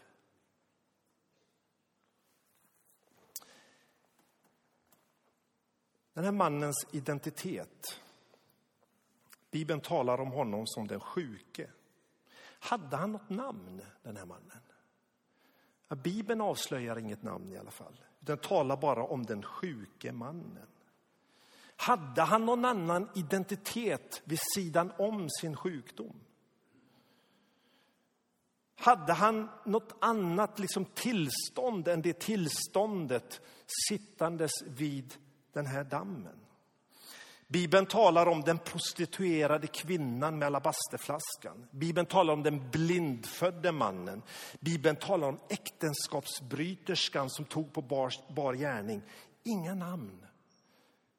Den 6.20 6.24
här 6.24 6.32
mannens 6.32 6.86
identitet, 6.90 8.00
Bibeln 9.50 9.80
talar 9.80 10.20
om 10.20 10.32
honom 10.32 10.66
som 10.66 10.86
den 10.86 11.00
sjuke. 11.00 11.70
Hade 12.42 12.96
han 12.96 13.12
något 13.12 13.30
namn, 13.30 13.80
den 14.02 14.16
här 14.16 14.26
mannen? 14.26 14.60
Ja, 15.88 15.96
Bibeln 15.96 16.40
avslöjar 16.40 16.98
inget 16.98 17.22
namn 17.22 17.52
i 17.52 17.56
alla 17.56 17.70
fall. 17.70 18.00
Den 18.18 18.38
talar 18.38 18.76
bara 18.76 19.04
om 19.04 19.26
den 19.26 19.42
sjuke 19.42 20.12
mannen. 20.12 20.66
Hade 21.76 22.22
han 22.22 22.46
någon 22.46 22.64
annan 22.64 23.08
identitet 23.14 24.22
vid 24.24 24.38
sidan 24.54 24.92
om 24.98 25.30
sin 25.40 25.56
sjukdom? 25.56 26.20
Hade 28.74 29.12
han 29.12 29.48
något 29.64 29.94
annat 30.00 30.58
liksom 30.58 30.84
tillstånd 30.84 31.88
än 31.88 32.02
det 32.02 32.20
tillståndet 32.20 33.40
sittandes 33.88 34.52
vid 34.66 35.14
den 35.52 35.66
här 35.66 35.84
dammen. 35.84 36.38
Bibeln 37.50 37.86
talar 37.86 38.26
om 38.26 38.40
den 38.40 38.58
prostituerade 38.58 39.66
kvinnan 39.66 40.38
med 40.38 40.46
alabasterflaskan. 40.46 41.66
Bibeln 41.70 42.06
talar 42.06 42.34
om 42.34 42.42
den 42.42 42.70
blindfödde 42.70 43.72
mannen. 43.72 44.22
Bibeln 44.60 44.96
talar 44.96 45.28
om 45.28 45.40
äktenskapsbryterskan 45.48 47.30
som 47.30 47.44
tog 47.44 47.72
på 47.72 47.82
bar, 47.82 48.12
bar 48.34 48.54
gärning. 48.54 49.02
Inga 49.42 49.74
namn, 49.74 50.26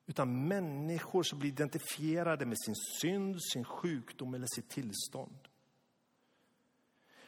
utan 0.08 0.48
människor 0.48 1.24
som 1.24 1.40
blir 1.40 1.50
identifierade 1.50 2.46
med 2.46 2.58
sin 2.60 2.76
synd, 2.76 3.44
sin 3.54 3.64
sjukdom 3.64 4.34
eller 4.34 4.48
sitt 4.56 4.70
tillstånd. 4.70 5.48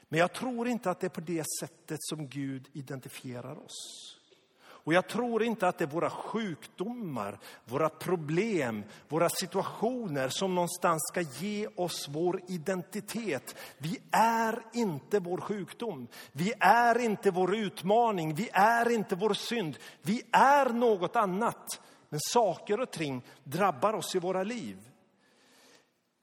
Men 0.10 0.20
jag 0.20 0.34
tror 0.34 0.68
inte 0.68 0.92
att 0.92 1.00
det 1.00 1.08
är 1.08 1.10
på 1.10 1.22
det 1.22 1.46
sättet 1.60 2.00
som 2.02 2.28
Gud 2.28 2.70
identifierar 2.74 3.66
oss. 3.66 4.20
Och 4.86 4.93
jag 4.93 5.08
tror 5.08 5.43
inte 5.43 5.67
att 5.67 5.78
det 5.78 5.86
är 5.86 5.89
våra 5.89 6.10
sjukdomar, 6.10 7.39
våra 7.65 7.89
problem, 7.89 8.84
våra 9.10 9.30
situationer 9.30 10.30
som 10.30 10.56
någonstans 10.56 11.02
ska 11.12 11.22
ge 11.22 11.67
oss 11.76 12.08
vår 12.10 12.41
identitet. 12.48 13.56
Vi 13.78 14.00
är 14.12 14.63
inte 14.74 15.19
vår 15.19 15.38
sjukdom. 15.38 16.08
Vi 16.32 16.54
är 16.60 17.00
inte 17.00 17.32
vår 17.32 17.56
utmaning. 17.56 18.36
Vi 18.36 18.50
är 18.54 18.91
inte 18.91 19.15
vår 19.15 19.34
synd. 19.34 19.78
Vi 20.02 20.22
är 20.32 20.69
något 20.69 21.15
annat. 21.15 21.82
Men 22.10 22.19
saker 22.19 22.80
och 22.80 22.91
ting 22.91 23.26
drabbar 23.43 23.93
oss 23.93 24.15
i 24.15 24.19
våra 24.19 24.43
liv. 24.43 24.89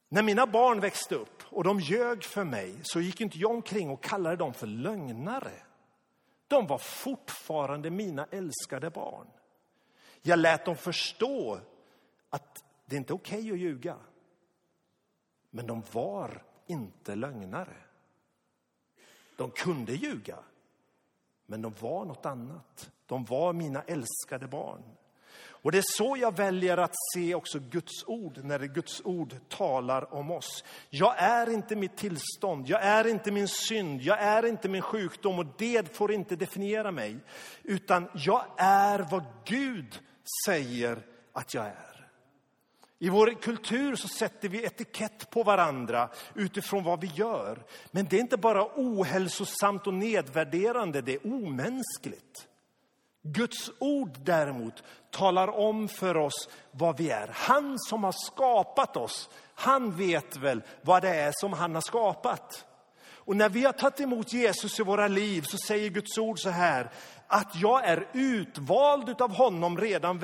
När 0.09 0.23
mina 0.23 0.47
barn 0.47 0.81
växte 0.81 1.15
upp 1.15 1.43
och 1.45 1.65
de 1.65 1.81
ljög 1.81 2.25
för 2.25 2.45
mig 2.45 2.75
så 2.83 3.01
gick 3.01 3.21
inte 3.21 3.39
jag 3.39 3.51
omkring 3.51 3.91
och 3.91 4.03
kallade 4.03 4.37
dem 4.37 4.55
för 4.55 4.67
lögnare. 4.67 5.53
De 6.51 6.67
var 6.67 6.79
fortfarande 6.79 7.91
mina 7.91 8.27
älskade 8.31 8.91
barn. 8.91 9.27
Jag 10.23 10.39
lät 10.39 10.65
dem 10.65 10.77
förstå 10.77 11.61
att 12.31 12.65
det 12.87 12.97
inte 12.97 13.13
är 13.13 13.15
okej 13.15 13.39
okay 13.39 13.53
att 13.53 13.59
ljuga. 13.59 13.97
Men 15.51 15.67
de 15.67 15.83
var 15.93 16.43
inte 16.67 17.15
lögnare. 17.15 17.77
De 19.37 19.51
kunde 19.51 19.93
ljuga, 19.93 20.39
men 21.47 21.63
de 21.63 21.75
var 21.81 22.05
något 22.05 22.27
annat. 22.27 22.91
De 23.07 23.25
var 23.25 23.53
mina 23.53 23.83
älskade 23.83 24.47
barn. 24.47 24.83
Och 25.63 25.73
det 25.73 25.79
är 25.79 25.85
så 25.87 26.17
jag 26.21 26.37
väljer 26.37 26.77
att 26.77 26.95
se 27.15 27.35
också 27.35 27.59
Guds 27.59 28.05
ord 28.07 28.45
när 28.45 28.59
Guds 28.59 29.01
ord 29.05 29.35
talar 29.49 30.15
om 30.15 30.31
oss. 30.31 30.65
Jag 30.91 31.15
är 31.19 31.51
inte 31.51 31.77
mitt 31.77 31.97
tillstånd, 31.97 32.69
jag 32.69 32.83
är 32.83 33.07
inte 33.07 33.31
min 33.31 33.49
synd, 33.49 34.03
jag 34.03 34.19
är 34.23 34.47
inte 34.47 34.69
min 34.69 34.83
sjukdom 34.83 35.39
och 35.39 35.47
det 35.59 35.97
får 35.97 36.13
inte 36.13 36.37
definiera 36.37 36.91
mig. 36.91 37.17
Utan 37.63 38.09
jag 38.15 38.45
är 38.57 39.07
vad 39.11 39.25
Gud 39.45 40.01
säger 40.47 40.99
att 41.33 41.55
jag 41.55 41.67
är. 41.67 41.91
I 43.03 43.09
vår 43.09 43.43
kultur 43.43 43.97
så 43.97 44.09
sätter 44.09 44.49
vi 44.49 44.65
etikett 44.65 45.31
på 45.31 45.43
varandra 45.43 46.09
utifrån 46.35 46.85
vad 46.85 47.01
vi 47.01 47.07
gör. 47.07 47.65
Men 47.91 48.07
det 48.11 48.17
är 48.17 48.21
inte 48.21 48.37
bara 48.37 48.69
ohälsosamt 48.77 49.87
och 49.87 49.95
nedvärderande, 49.95 51.01
det 51.01 51.15
är 51.15 51.27
omänskligt. 51.27 52.49
Guds 53.23 53.71
ord 53.79 54.19
däremot 54.23 54.83
talar 55.11 55.49
om 55.49 55.89
för 55.89 56.17
oss 56.17 56.49
vad 56.71 56.97
vi 56.97 57.11
är. 57.11 57.31
Han 57.35 57.79
som 57.79 58.05
har 58.05 58.13
skapat 58.13 58.97
oss, 58.97 59.29
han 59.55 59.97
vet 59.97 60.37
väl 60.37 60.63
vad 60.83 61.03
det 61.03 61.17
är 61.17 61.33
som 61.35 61.53
han 61.53 61.75
har 61.75 61.83
skapat. 61.83 62.65
Och 63.31 63.37
när 63.37 63.49
vi 63.49 63.65
har 63.65 63.73
tagit 63.73 64.01
emot 64.01 64.33
Jesus 64.33 64.81
i 64.81 64.83
våra 64.83 65.09
liv 65.09 65.43
så 65.43 65.59
säger 65.59 65.91
Guds 65.91 66.19
ord 66.19 66.39
så 66.39 66.51
här, 66.51 66.91
att 67.27 67.57
jag 67.57 67.85
är 67.85 68.09
utvald 68.13 69.23
av 69.23 69.35
honom 69.35 69.79
redan, 69.79 70.21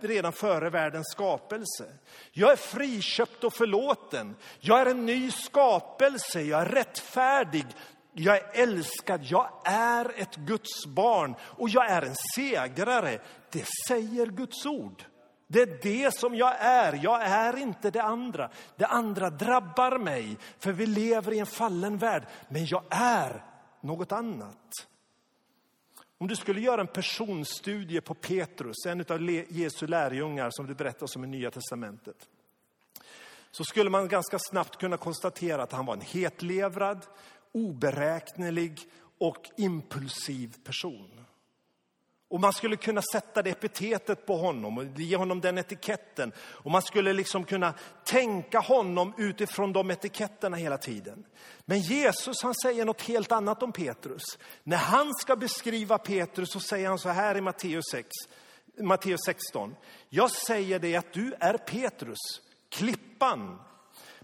redan 0.00 0.32
före 0.32 0.70
världens 0.70 1.06
skapelse. 1.10 1.84
Jag 2.32 2.52
är 2.52 2.56
friköpt 2.56 3.44
och 3.44 3.54
förlåten. 3.54 4.36
Jag 4.60 4.80
är 4.80 4.86
en 4.86 5.06
ny 5.06 5.30
skapelse, 5.30 6.42
jag 6.42 6.60
är 6.60 6.66
rättfärdig, 6.66 7.66
jag 8.18 8.36
är 8.36 8.62
älskad, 8.62 9.20
jag 9.24 9.50
är 9.64 10.20
ett 10.20 10.36
Guds 10.36 10.86
barn 10.86 11.34
och 11.40 11.68
jag 11.68 11.90
är 11.90 12.02
en 12.02 12.14
segrare. 12.34 13.20
Det 13.50 13.64
säger 13.88 14.26
Guds 14.26 14.66
ord. 14.66 15.04
Det 15.46 15.62
är 15.62 15.78
det 15.82 16.14
som 16.14 16.34
jag 16.34 16.54
är, 16.60 17.00
jag 17.02 17.22
är 17.22 17.56
inte 17.56 17.90
det 17.90 18.02
andra. 18.02 18.50
Det 18.76 18.86
andra 18.86 19.30
drabbar 19.30 19.98
mig, 19.98 20.36
för 20.58 20.72
vi 20.72 20.86
lever 20.86 21.32
i 21.32 21.38
en 21.38 21.46
fallen 21.46 21.98
värld. 21.98 22.26
Men 22.48 22.66
jag 22.66 22.82
är 22.90 23.44
något 23.80 24.12
annat. 24.12 24.72
Om 26.18 26.28
du 26.28 26.36
skulle 26.36 26.60
göra 26.60 26.80
en 26.80 26.86
personstudie 26.86 28.00
på 28.00 28.14
Petrus, 28.14 28.86
en 28.86 29.04
av 29.08 29.30
Jesu 29.30 29.86
lärjungar 29.86 30.50
som 30.50 30.66
det 30.66 30.74
berättas 30.74 31.16
om 31.16 31.24
i 31.24 31.26
Nya 31.26 31.50
Testamentet, 31.50 32.28
så 33.50 33.64
skulle 33.64 33.90
man 33.90 34.08
ganska 34.08 34.38
snabbt 34.38 34.76
kunna 34.76 34.96
konstatera 34.96 35.62
att 35.62 35.72
han 35.72 35.86
var 35.86 35.94
en 35.94 36.00
hetlevrad, 36.00 37.06
oberäknelig 37.56 38.80
och 39.18 39.50
impulsiv 39.56 40.56
person. 40.64 41.26
Och 42.28 42.40
man 42.40 42.52
skulle 42.52 42.76
kunna 42.76 43.02
sätta 43.12 43.42
det 43.42 43.50
epitetet 43.50 44.26
på 44.26 44.36
honom 44.36 44.78
och 44.78 44.84
ge 44.96 45.16
honom 45.16 45.40
den 45.40 45.58
etiketten. 45.58 46.32
Och 46.38 46.70
man 46.70 46.82
skulle 46.82 47.12
liksom 47.12 47.44
kunna 47.44 47.74
tänka 48.04 48.58
honom 48.58 49.12
utifrån 49.18 49.72
de 49.72 49.90
etiketterna 49.90 50.56
hela 50.56 50.78
tiden. 50.78 51.26
Men 51.64 51.80
Jesus 51.80 52.42
han 52.42 52.54
säger 52.54 52.84
något 52.84 53.02
helt 53.02 53.32
annat 53.32 53.62
om 53.62 53.72
Petrus. 53.72 54.22
När 54.62 54.76
han 54.76 55.14
ska 55.14 55.36
beskriva 55.36 55.98
Petrus 55.98 56.50
så 56.50 56.60
säger 56.60 56.88
han 56.88 56.98
så 56.98 57.08
här 57.08 57.36
i 57.36 57.40
Matteus 57.40 57.84
6, 57.90 58.08
Matteus 58.80 59.20
16. 59.26 59.76
Jag 60.08 60.30
säger 60.30 60.78
dig 60.78 60.96
att 60.96 61.12
du 61.12 61.34
är 61.40 61.56
Petrus, 61.58 62.18
klippan 62.68 63.58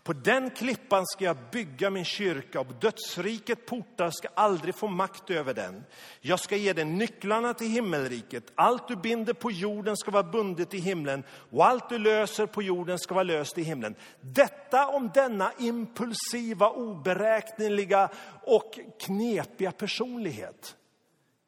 på 0.03 0.12
den 0.12 0.51
klippan 0.51 1.07
ska 1.07 1.25
jag 1.25 1.37
bygga 1.53 1.91
min 1.91 2.05
kyrka 2.05 2.61
och 2.61 2.75
dödsriket 2.81 3.67
portar 3.67 4.11
ska 4.11 4.29
aldrig 4.35 4.75
få 4.75 4.88
makt 4.88 5.31
över 5.31 5.55
den. 5.55 5.85
Jag 6.21 6.41
ska 6.41 6.57
ge 6.57 6.73
dig 6.73 6.85
nycklarna 6.85 7.55
till 7.55 7.71
himmelriket. 7.71 8.53
Allt 8.55 8.88
du 8.88 8.97
binder 8.97 9.33
på 9.33 9.51
jorden 9.51 9.97
ska 9.97 10.11
vara 10.11 10.23
bundet 10.23 10.75
i 10.75 10.79
himlen 10.79 11.25
och 11.51 11.67
allt 11.67 11.88
du 11.88 11.99
löser 11.99 12.47
på 12.47 12.62
jorden 12.62 12.99
ska 12.99 13.15
vara 13.15 13.25
löst 13.25 13.59
i 13.59 13.62
himlen. 13.62 13.95
Detta 14.21 14.87
om 14.87 15.11
denna 15.15 15.53
impulsiva, 15.59 16.71
oberäkneliga 16.71 18.09
och 18.43 18.79
knepiga 19.01 19.73
personlighet. 19.73 20.77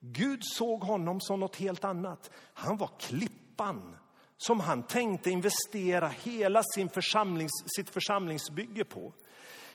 Gud 0.00 0.40
såg 0.42 0.80
honom 0.80 1.20
som 1.20 1.40
något 1.40 1.56
helt 1.56 1.84
annat. 1.84 2.30
Han 2.54 2.76
var 2.76 2.90
klippan 2.98 3.96
som 4.46 4.60
han 4.60 4.82
tänkte 4.82 5.30
investera 5.30 6.08
hela 6.08 6.62
sin 6.62 6.88
församlings, 6.88 7.52
sitt 7.76 7.90
församlingsbygge 7.90 8.84
på. 8.84 9.12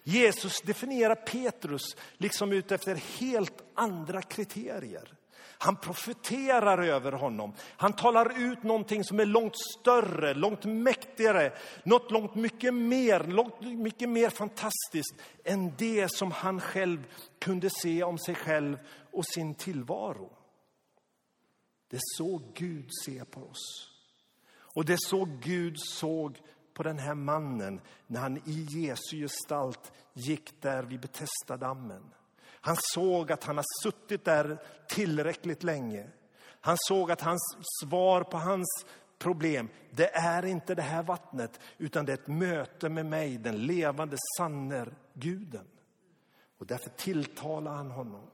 Jesus 0.03 0.61
definierar 0.61 1.15
Petrus 1.15 1.95
liksom 2.17 2.51
utefter 2.51 2.95
helt 2.95 3.63
andra 3.73 4.21
kriterier. 4.21 5.13
Han 5.41 5.75
profeterar 5.75 6.83
över 6.83 7.11
honom. 7.11 7.53
Han 7.77 7.93
talar 7.93 8.51
ut 8.51 8.63
någonting 8.63 9.03
som 9.03 9.19
är 9.19 9.25
långt 9.25 9.55
större, 9.79 10.33
långt 10.33 10.65
mäktigare, 10.65 11.53
något 11.83 12.11
långt 12.11 12.35
mycket 12.35 12.73
mer, 12.73 13.23
långt 13.23 13.61
mycket 13.61 14.09
mer 14.09 14.29
fantastiskt 14.29 15.15
än 15.43 15.73
det 15.77 16.11
som 16.11 16.31
han 16.31 16.61
själv 16.61 17.07
kunde 17.39 17.69
se 17.69 18.03
om 18.03 18.17
sig 18.17 18.35
själv 18.35 18.77
och 19.11 19.25
sin 19.25 19.55
tillvaro. 19.55 20.31
Det 21.89 21.95
är 21.95 22.17
så 22.17 22.41
Gud 22.53 22.89
ser 23.05 23.23
på 23.23 23.41
oss. 23.41 23.88
Och 24.73 24.85
det 24.85 24.97
så 24.99 25.25
Gud 25.41 25.75
såg 25.79 26.41
på 26.73 26.83
den 26.83 26.99
här 26.99 27.15
mannen 27.15 27.81
när 28.07 28.19
han 28.19 28.37
i 28.37 28.67
Jesu 28.69 29.17
gestalt 29.17 29.91
gick 30.13 30.61
där 30.61 30.83
vid 30.83 30.99
Betestadammen. 30.99 32.03
Han 32.61 32.75
såg 32.79 33.31
att 33.31 33.43
han 33.43 33.57
har 33.57 33.65
suttit 33.83 34.25
där 34.25 34.61
tillräckligt 34.87 35.63
länge. 35.63 36.09
Han 36.61 36.75
såg 36.79 37.11
att 37.11 37.21
hans 37.21 37.57
svar 37.81 38.23
på 38.23 38.37
hans 38.37 38.85
problem, 39.17 39.69
det 39.91 40.15
är 40.15 40.45
inte 40.45 40.75
det 40.75 40.81
här 40.81 41.03
vattnet, 41.03 41.59
utan 41.77 42.05
det 42.05 42.11
är 42.11 42.17
ett 42.17 42.27
möte 42.27 42.89
med 42.89 43.05
mig, 43.05 43.37
den 43.37 43.65
levande, 43.65 44.17
sanne 44.37 44.85
guden. 45.13 45.67
Och 46.57 46.65
därför 46.65 46.89
tilltalar 46.89 47.71
han 47.71 47.91
honom. 47.91 48.27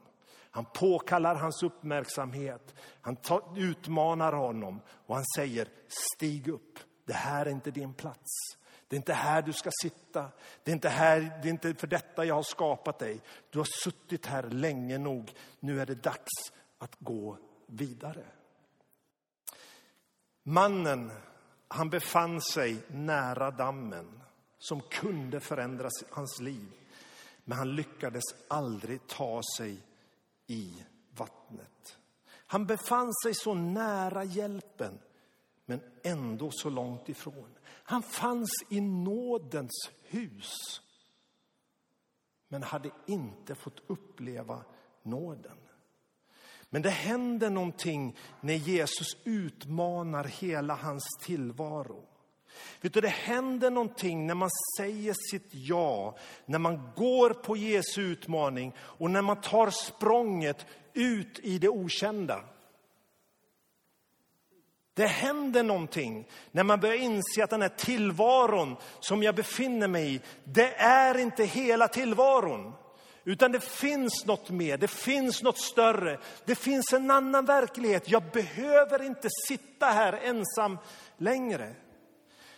Han 0.56 0.66
påkallar 0.66 1.36
hans 1.36 1.64
uppmärksamhet. 1.64 2.76
Han 3.02 3.18
utmanar 3.56 4.34
honom 4.34 4.82
och 4.88 5.16
han 5.16 5.24
säger 5.36 5.68
stig 5.88 6.48
upp. 6.48 6.80
Det 7.06 7.14
här 7.14 7.46
är 7.46 7.50
inte 7.50 7.72
din 7.72 7.94
plats. 7.94 8.32
Det 8.88 8.96
är 8.96 8.98
inte 8.98 9.14
här 9.14 9.42
du 9.42 9.54
ska 9.54 9.70
sitta. 9.82 10.32
Det 10.64 10.72
är 10.72 10.76
inte, 10.76 10.90
här, 10.90 11.40
det 11.42 11.48
är 11.48 11.52
inte 11.52 11.74
för 11.74 11.88
detta 11.88 12.26
jag 12.26 12.36
har 12.36 12.44
skapat 12.44 13.00
dig. 13.00 13.22
Du 13.50 13.60
har 13.60 13.68
suttit 13.84 14.26
här 14.26 14.44
länge 14.44 14.98
nog. 14.98 15.34
Nu 15.60 15.82
är 15.82 15.86
det 15.86 15.96
dags 15.96 16.52
att 16.78 16.96
gå 17.00 17.38
vidare. 17.66 18.26
Mannen, 20.44 21.12
han 21.68 21.90
befann 21.90 22.42
sig 22.42 22.78
nära 22.88 23.52
dammen 23.52 24.22
som 24.58 24.82
kunde 24.82 25.40
förändra 25.40 25.90
hans 26.10 26.42
liv. 26.42 26.72
Men 27.44 27.58
han 27.58 27.76
lyckades 27.76 28.24
aldrig 28.48 29.08
ta 29.08 29.42
sig 29.58 29.82
i 30.48 30.84
vattnet. 31.12 31.98
Han 32.28 32.66
befann 32.66 33.14
sig 33.24 33.34
så 33.34 33.54
nära 33.54 34.24
hjälpen, 34.24 35.00
men 35.66 35.82
ändå 36.04 36.52
så 36.52 36.70
långt 36.70 37.10
ifrån. 37.10 37.58
Han 37.66 38.04
fanns 38.04 38.52
i 38.70 38.82
nådens 38.82 39.92
hus, 40.04 40.82
men 42.48 42.64
hade 42.64 42.92
inte 43.06 43.56
fått 43.56 43.82
uppleva 43.88 44.64
nåden. 45.04 45.58
Men 46.70 46.82
det 46.82 46.90
händer 46.90 47.50
någonting 47.50 48.18
när 48.42 48.54
Jesus 48.54 49.18
utmanar 49.24 50.24
hela 50.24 50.76
hans 50.76 51.04
tillvaro. 51.22 52.04
Vet 52.82 52.94
du, 52.94 53.02
det 53.02 53.08
händer 53.08 53.72
någonting 53.72 54.28
när 54.28 54.36
man 54.36 54.50
säger 54.78 55.16
sitt 55.32 55.50
ja, 55.52 56.18
när 56.46 56.60
man 56.60 56.92
går 56.96 57.30
på 57.30 57.58
Jesu 57.58 58.02
utmaning 58.02 58.74
och 58.80 59.12
när 59.12 59.22
man 59.22 59.42
tar 59.42 59.70
språnget 59.70 60.66
ut 60.94 61.40
i 61.44 61.58
det 61.58 61.70
okända. 61.70 62.44
Det 64.94 65.08
händer 65.08 65.64
någonting 65.64 66.28
när 66.52 66.64
man 66.64 66.80
börjar 66.80 66.96
inse 66.96 67.44
att 67.44 67.50
den 67.50 67.62
här 67.62 67.70
tillvaron 67.70 68.76
som 69.00 69.24
jag 69.24 69.36
befinner 69.36 69.88
mig 69.88 70.16
i, 70.16 70.22
det 70.44 70.76
är 70.76 71.18
inte 71.18 71.44
hela 71.44 71.88
tillvaron. 71.88 72.74
Utan 73.24 73.52
det 73.52 73.60
finns 73.60 74.26
något 74.26 74.50
mer, 74.50 74.78
det 74.78 74.88
finns 74.88 75.44
något 75.44 75.58
större, 75.58 76.20
det 76.46 76.56
finns 76.56 76.94
en 76.94 77.12
annan 77.12 77.46
verklighet. 77.46 78.10
Jag 78.10 78.24
behöver 78.24 79.04
inte 79.04 79.28
sitta 79.48 79.86
här 79.86 80.14
ensam 80.24 80.78
längre. 81.18 81.74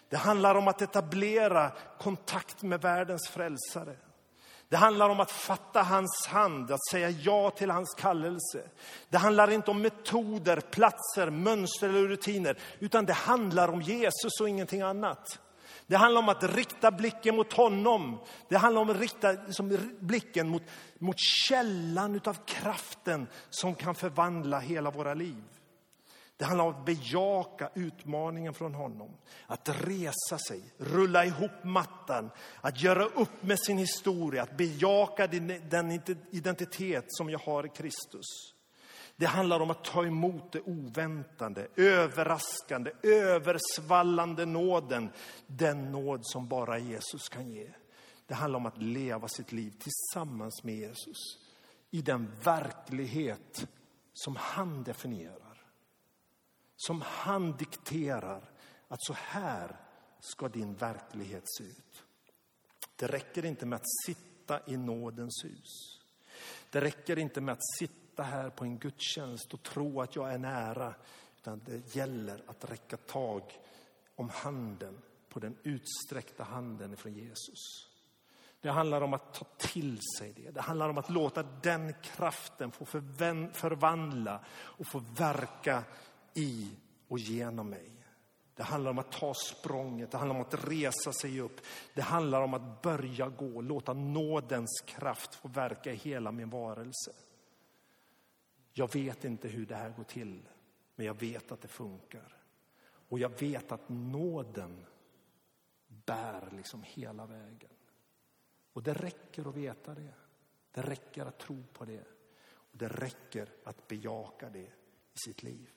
Det 0.09 0.17
handlar 0.17 0.55
om 0.55 0.67
att 0.67 0.81
etablera 0.81 1.71
kontakt 1.99 2.61
med 2.61 2.81
världens 2.81 3.29
frälsare. 3.29 3.95
Det 4.69 4.77
handlar 4.77 5.09
om 5.09 5.19
att 5.19 5.31
fatta 5.31 5.81
hans 5.81 6.27
hand, 6.27 6.71
att 6.71 6.87
säga 6.91 7.09
ja 7.09 7.49
till 7.49 7.71
hans 7.71 7.93
kallelse. 7.93 8.63
Det 9.09 9.17
handlar 9.17 9.51
inte 9.51 9.71
om 9.71 9.81
metoder, 9.81 10.59
platser, 10.59 11.29
mönster 11.29 11.89
eller 11.89 12.07
rutiner, 12.07 12.57
utan 12.79 13.05
det 13.05 13.13
handlar 13.13 13.67
om 13.67 13.81
Jesus 13.81 14.41
och 14.41 14.49
ingenting 14.49 14.81
annat. 14.81 15.39
Det 15.87 15.95
handlar 15.95 16.21
om 16.21 16.29
att 16.29 16.43
rikta 16.43 16.91
blicken 16.91 17.35
mot 17.35 17.53
honom. 17.53 18.19
Det 18.49 18.57
handlar 18.57 18.81
om 18.81 18.89
att 18.89 18.99
rikta 18.99 19.31
liksom, 19.31 19.77
blicken 19.99 20.49
mot, 20.49 20.63
mot 20.99 21.19
källan 21.19 22.21
av 22.25 22.37
kraften 22.45 23.27
som 23.49 23.75
kan 23.75 23.95
förvandla 23.95 24.59
hela 24.59 24.91
våra 24.91 25.13
liv. 25.13 25.43
Det 26.37 26.45
handlar 26.45 26.65
om 26.65 26.75
att 26.75 26.85
bejaka 26.85 27.69
utmaningen 27.75 28.53
från 28.53 28.73
honom. 28.73 29.17
Att 29.47 29.69
resa 29.69 30.37
sig, 30.37 30.63
rulla 30.77 31.25
ihop 31.25 31.63
mattan, 31.63 32.29
att 32.61 32.81
göra 32.81 33.05
upp 33.05 33.43
med 33.43 33.59
sin 33.59 33.77
historia, 33.77 34.43
att 34.43 34.57
bejaka 34.57 35.27
den 35.27 35.91
identitet 36.31 37.05
som 37.07 37.29
jag 37.29 37.39
har 37.39 37.65
i 37.65 37.69
Kristus. 37.69 38.25
Det 39.15 39.25
handlar 39.25 39.59
om 39.59 39.71
att 39.71 39.83
ta 39.83 40.05
emot 40.05 40.51
det 40.51 40.61
oväntande, 40.61 41.67
överraskande, 41.75 42.91
översvallande 43.03 44.45
nåden. 44.45 45.09
Den 45.47 45.91
nåd 45.91 46.19
som 46.23 46.47
bara 46.47 46.79
Jesus 46.79 47.29
kan 47.29 47.51
ge. 47.51 47.69
Det 48.27 48.33
handlar 48.33 48.59
om 48.59 48.65
att 48.65 48.81
leva 48.81 49.27
sitt 49.27 49.51
liv 49.51 49.73
tillsammans 49.79 50.63
med 50.63 50.75
Jesus 50.75 51.17
i 51.91 52.01
den 52.01 52.31
verklighet 52.43 53.67
som 54.13 54.35
han 54.35 54.83
definierar 54.83 55.46
som 56.77 57.01
han 57.01 57.57
dikterar 57.57 58.51
att 58.87 59.03
så 59.03 59.13
här 59.13 59.75
ska 60.19 60.47
din 60.47 60.75
verklighet 60.75 61.43
se 61.45 61.63
ut. 61.63 62.03
Det 62.95 63.07
räcker 63.07 63.45
inte 63.45 63.65
med 63.65 63.75
att 63.75 63.89
sitta 64.05 64.59
i 64.67 64.77
nådens 64.77 65.45
hus. 65.45 65.99
Det 66.69 66.81
räcker 66.81 67.19
inte 67.19 67.41
med 67.41 67.53
att 67.53 67.75
sitta 67.79 68.23
här 68.23 68.49
på 68.49 68.63
en 68.63 68.77
gudstjänst 68.77 69.53
och 69.53 69.63
tro 69.63 70.01
att 70.01 70.15
jag 70.15 70.33
är 70.33 70.37
nära. 70.37 70.95
Utan 71.37 71.61
det 71.65 71.95
gäller 71.95 72.43
att 72.47 72.71
räcka 72.71 72.97
tag 72.97 73.43
om 74.15 74.29
handen, 74.29 75.01
på 75.29 75.39
den 75.39 75.57
utsträckta 75.63 76.43
handen 76.43 76.97
från 76.97 77.13
Jesus. 77.13 77.87
Det 78.61 78.69
handlar 78.69 79.01
om 79.01 79.13
att 79.13 79.33
ta 79.33 79.45
till 79.57 79.99
sig 80.17 80.33
det. 80.33 80.51
Det 80.51 80.61
handlar 80.61 80.89
om 80.89 80.97
att 80.97 81.09
låta 81.09 81.43
den 81.43 81.93
kraften 82.03 82.71
få 82.71 82.85
förvandla 82.85 84.39
och 84.49 84.87
få 84.87 84.99
verka 84.99 85.83
i 86.33 86.71
och 87.07 87.19
genom 87.19 87.69
mig. 87.69 87.91
Det 88.55 88.63
handlar 88.63 88.91
om 88.91 88.99
att 88.99 89.11
ta 89.11 89.33
språnget, 89.33 90.11
det 90.11 90.17
handlar 90.17 90.35
om 90.35 90.41
att 90.41 90.69
resa 90.69 91.13
sig 91.13 91.41
upp. 91.41 91.61
Det 91.93 92.01
handlar 92.01 92.41
om 92.41 92.53
att 92.53 92.81
börja 92.81 93.29
gå, 93.29 93.61
låta 93.61 93.93
nådens 93.93 94.83
kraft 94.85 95.35
få 95.35 95.47
verka 95.47 95.93
i 95.93 95.95
hela 95.95 96.31
min 96.31 96.49
varelse. 96.49 97.11
Jag 98.73 98.93
vet 98.93 99.25
inte 99.25 99.47
hur 99.47 99.65
det 99.65 99.75
här 99.75 99.89
går 99.89 100.03
till, 100.03 100.49
men 100.95 101.05
jag 101.05 101.19
vet 101.19 101.51
att 101.51 101.61
det 101.61 101.67
funkar. 101.67 102.37
Och 103.09 103.19
jag 103.19 103.39
vet 103.39 103.71
att 103.71 103.89
nåden 103.89 104.85
bär 105.87 106.49
liksom 106.51 106.83
hela 106.83 107.25
vägen. 107.25 107.73
Och 108.73 108.83
det 108.83 108.93
räcker 108.93 109.49
att 109.49 109.55
veta 109.55 109.95
det. 109.95 110.13
Det 110.71 110.81
räcker 110.81 111.25
att 111.25 111.39
tro 111.39 111.63
på 111.73 111.85
det. 111.85 112.05
Och 112.49 112.77
det 112.77 112.87
räcker 112.87 113.49
att 113.63 113.87
bejaka 113.87 114.49
det 114.49 114.71
i 115.13 115.17
sitt 115.25 115.43
liv. 115.43 115.76